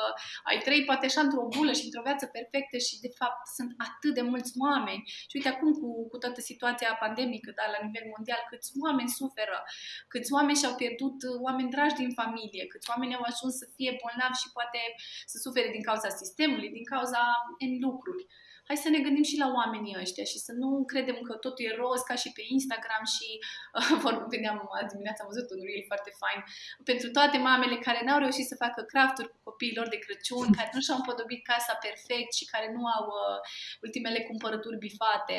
[0.50, 4.14] ai trăit poate așa într-o bulă și într-o viață perfectă și de fapt sunt atât
[4.18, 5.04] de mulți oameni.
[5.30, 9.60] Și uite acum cu, cu toată situația pandemică, da, la nivel mondial, câți oameni suferă,
[10.14, 14.42] câți oameni și-au pierdut oameni dragi din familie, câți oameni au ajuns să fie bolnavi
[14.44, 14.82] și poate
[15.32, 17.22] să sufere din cauza sistemului, din cauza
[17.66, 18.24] în lucruri
[18.68, 21.80] hai să ne gândim și la oamenii ăștia și să nu credem că totul e
[21.84, 23.28] roz ca și pe Instagram și
[23.78, 26.40] uh, vedeam azi dimineața am văzut un reel foarte fain
[26.90, 30.70] pentru toate mamele care n-au reușit să facă crafturi cu copiii lor de Crăciun, care
[30.74, 33.38] nu și-au împodobit casa perfect și care nu au uh,
[33.86, 35.38] ultimele cumpărături bifate.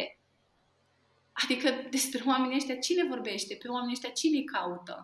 [1.42, 3.52] Adică despre oamenii ăștia cine vorbește?
[3.60, 4.94] Pe oamenii ăștia cine îi caută?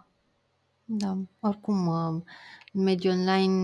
[0.85, 1.13] Da,
[1.49, 2.17] oricum, uh,
[2.73, 3.59] mediul online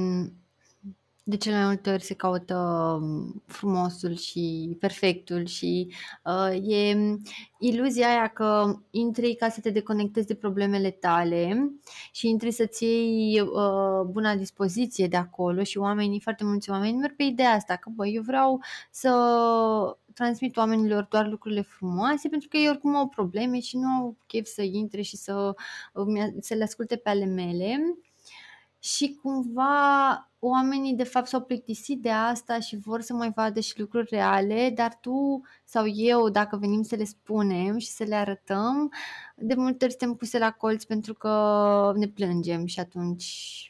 [1.30, 2.56] de cele mai multe ori se caută
[3.02, 5.94] um, frumosul și perfectul și
[6.24, 6.96] uh, e
[7.58, 11.70] iluzia aia că intri ca să te deconectezi de problemele tale
[12.12, 17.16] și intri să-ți iei uh, buna dispoziție de acolo și oamenii, foarte mulți oameni merg
[17.16, 19.10] pe ideea asta, că băi, eu vreau să
[20.14, 24.46] transmit oamenilor doar lucrurile frumoase pentru că ei oricum au probleme și nu au chef
[24.46, 25.54] să intre și să,
[25.92, 27.96] uh, să le asculte pe ale mele.
[28.78, 33.80] Și cumva oamenii de fapt s-au plictisit de asta și vor să mai vadă și
[33.80, 38.92] lucruri reale, dar tu sau eu, dacă venim să le spunem și să le arătăm,
[39.36, 43.64] de multe ori suntem puse la colț pentru că ne plângem și atunci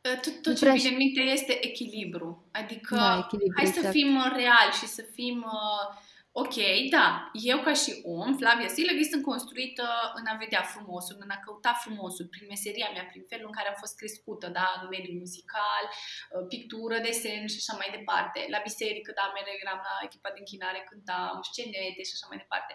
[0.00, 2.48] tot, tot ce vine în minte este echilibru.
[2.50, 3.86] Adică da, echilibru, hai exact.
[3.86, 5.98] să fim uh, reali și să fim uh,
[6.42, 6.56] ok,
[6.96, 7.06] da,
[7.50, 9.86] eu ca și om, Flavia Silăghi, sunt construită
[10.18, 13.68] în a vedea frumosul, în a căuta frumosul, prin meseria mea, prin felul în care
[13.68, 18.38] am fost crescută, da, în mediul muzical, uh, pictură, desen și așa mai departe.
[18.54, 22.72] La biserică, da, mereu eram la echipa de închinare, cântam, scenete și așa mai departe.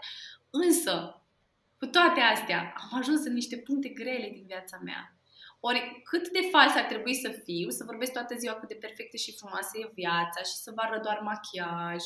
[0.63, 0.93] Însă,
[1.79, 5.12] cu toate astea, am ajuns în niște puncte grele din viața mea
[5.69, 9.17] ori cât de fals ar trebui să fiu, să vorbesc toată ziua cât de perfectă
[9.17, 12.01] și frumoasă e viața și să vară doar machiaj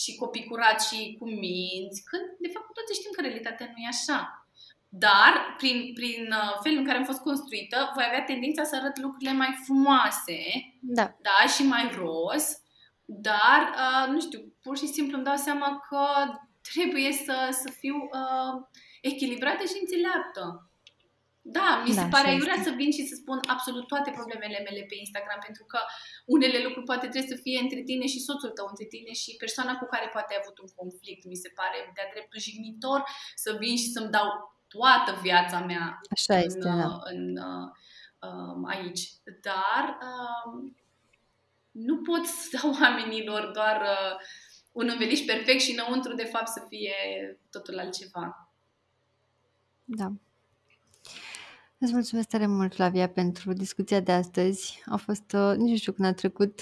[0.00, 3.94] și copii curat și cu minți, când de fapt toți știm că realitatea nu e
[3.96, 4.20] așa.
[4.88, 8.96] Dar, prin, prin uh, felul în care am fost construită, voi avea tendința să arăt
[8.98, 10.40] lucrurile mai frumoase
[10.80, 11.16] da.
[11.28, 12.44] Da, și mai roz,
[13.04, 16.04] dar, uh, nu știu, pur și simplu îmi dau seama că
[16.72, 18.54] trebuie să, să fiu uh,
[19.00, 20.65] echilibrată și înțeleaptă.
[21.48, 24.82] Da, mi se da, pare aiurea să vin și să spun absolut toate problemele mele
[24.88, 25.78] pe Instagram, pentru că
[26.34, 29.74] unele lucruri poate trebuie să fie între tine și soțul tău, între tine și persoana
[29.78, 31.22] cu care poate ai avut un conflict.
[31.24, 32.98] Mi se pare de-a dreptul jignitor
[33.34, 34.28] să vin și să-mi dau
[34.68, 36.98] toată viața mea Așa în, este, da.
[37.12, 37.66] în, uh,
[38.26, 39.02] um, aici.
[39.48, 40.52] Dar uh,
[41.70, 44.14] nu pot să dau oamenilor doar uh,
[44.72, 46.96] un înveliș perfect și înăuntru de fapt să fie
[47.50, 48.50] totul altceva.
[49.84, 50.12] Da.
[51.86, 54.82] Îți mulțumesc tare mult, Flavia, pentru discuția de astăzi.
[54.86, 56.60] A fost, uh, nici nu știu când a trecut.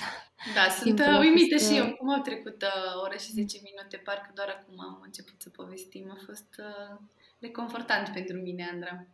[0.54, 1.86] Da, sunt uh, uimită fost, și eu.
[1.86, 3.96] Uh, cum au trecut uh, ore și 10 minute?
[3.96, 6.10] Parcă doar acum am început să povestim.
[6.10, 6.98] A fost uh,
[7.38, 9.06] reconfortant pentru mine, Andra.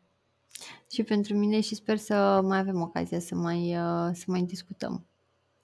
[0.91, 5.07] Și pentru mine și sper să mai avem ocazia să mai, uh, să mai discutăm.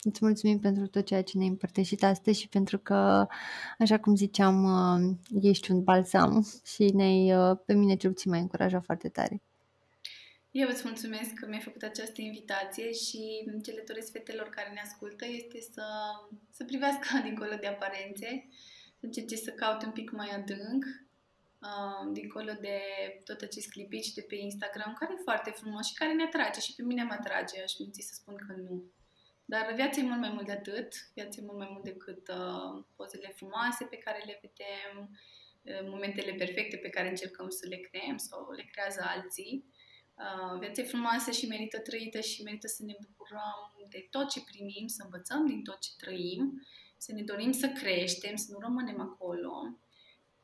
[0.03, 3.27] Îți mulțumim pentru tot ceea ce ne-ai împărtășit astăzi și pentru că,
[3.79, 8.41] așa cum ziceam, uh, ești un balsam și ne uh, pe mine cel puțin mai
[8.41, 9.41] încurajat foarte tare.
[10.59, 14.81] Eu îți mulțumesc că mi-ai făcut această invitație și ce le doresc fetelor care ne
[14.81, 15.85] ascultă este să,
[16.51, 18.49] să privească dincolo de aparențe,
[18.99, 20.85] să încerce să caute un pic mai adânc,
[21.69, 22.81] uh, dincolo de
[23.25, 26.75] tot acest clipici de pe Instagram, care e foarte frumos și care ne atrage și
[26.75, 28.85] pe mine mă atrage, aș minți să spun că nu.
[29.45, 32.85] Dar viața e mult mai mult de atât, viața e mult mai mult decât uh,
[32.97, 35.11] pozele frumoase pe care le vedem,
[35.63, 39.65] uh, momentele perfecte pe care încercăm să le creăm sau le creează alții.
[40.17, 44.41] Uh, viața e frumoasă și merită trăită și merită să ne bucurăm de tot ce
[44.51, 46.67] primim, să învățăm din tot ce trăim,
[46.97, 49.79] să ne dorim să creștem, să nu rămânem acolo.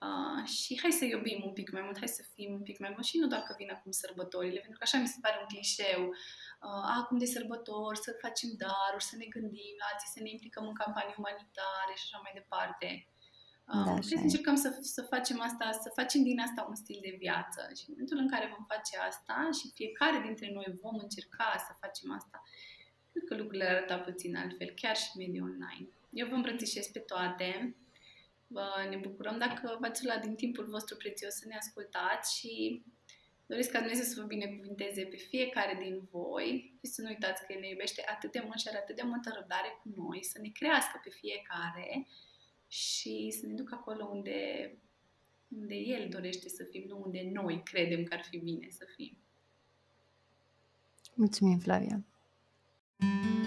[0.07, 2.91] Uh, și hai să iubim un pic mai mult, hai să fim un pic mai
[2.95, 5.47] mult și nu doar că vin acum sărbătorile, pentru că așa mi se pare un
[5.47, 6.03] clișeu.
[6.09, 10.65] Uh, acum de sărbători, să facem daruri, să ne gândim la alții, să ne implicăm
[10.67, 12.89] în campanii umanitare și așa mai departe.
[13.65, 17.17] Da, trebuie să încercăm să, să facem asta, să facem din asta un stil de
[17.19, 17.61] viață.
[17.77, 21.73] Și în momentul în care vom face asta și fiecare dintre noi vom încerca să
[21.81, 22.43] facem asta,
[23.13, 25.89] cred că lucrurile arăta puțin altfel, chiar și mediul online.
[26.11, 27.77] Eu vă îmbrățișez pe toate.
[28.47, 32.83] Vă, ne bucurăm dacă v-ați luat din timpul vostru prețios să ne ascultați și
[33.47, 37.55] doresc ca Dumnezeu să vă binecuvinteze pe fiecare din voi și să nu uitați că
[37.61, 40.49] ne iubește atât de mult și are atât de multă răbdare cu noi, să ne
[40.49, 42.07] crească pe fiecare
[42.73, 44.71] și să ne ducă acolo unde,
[45.49, 49.17] unde El dorește să fim, nu unde noi credem că ar fi bine să fim.
[51.15, 52.05] Mulțumim, Flavia!
[52.99, 53.43] thank you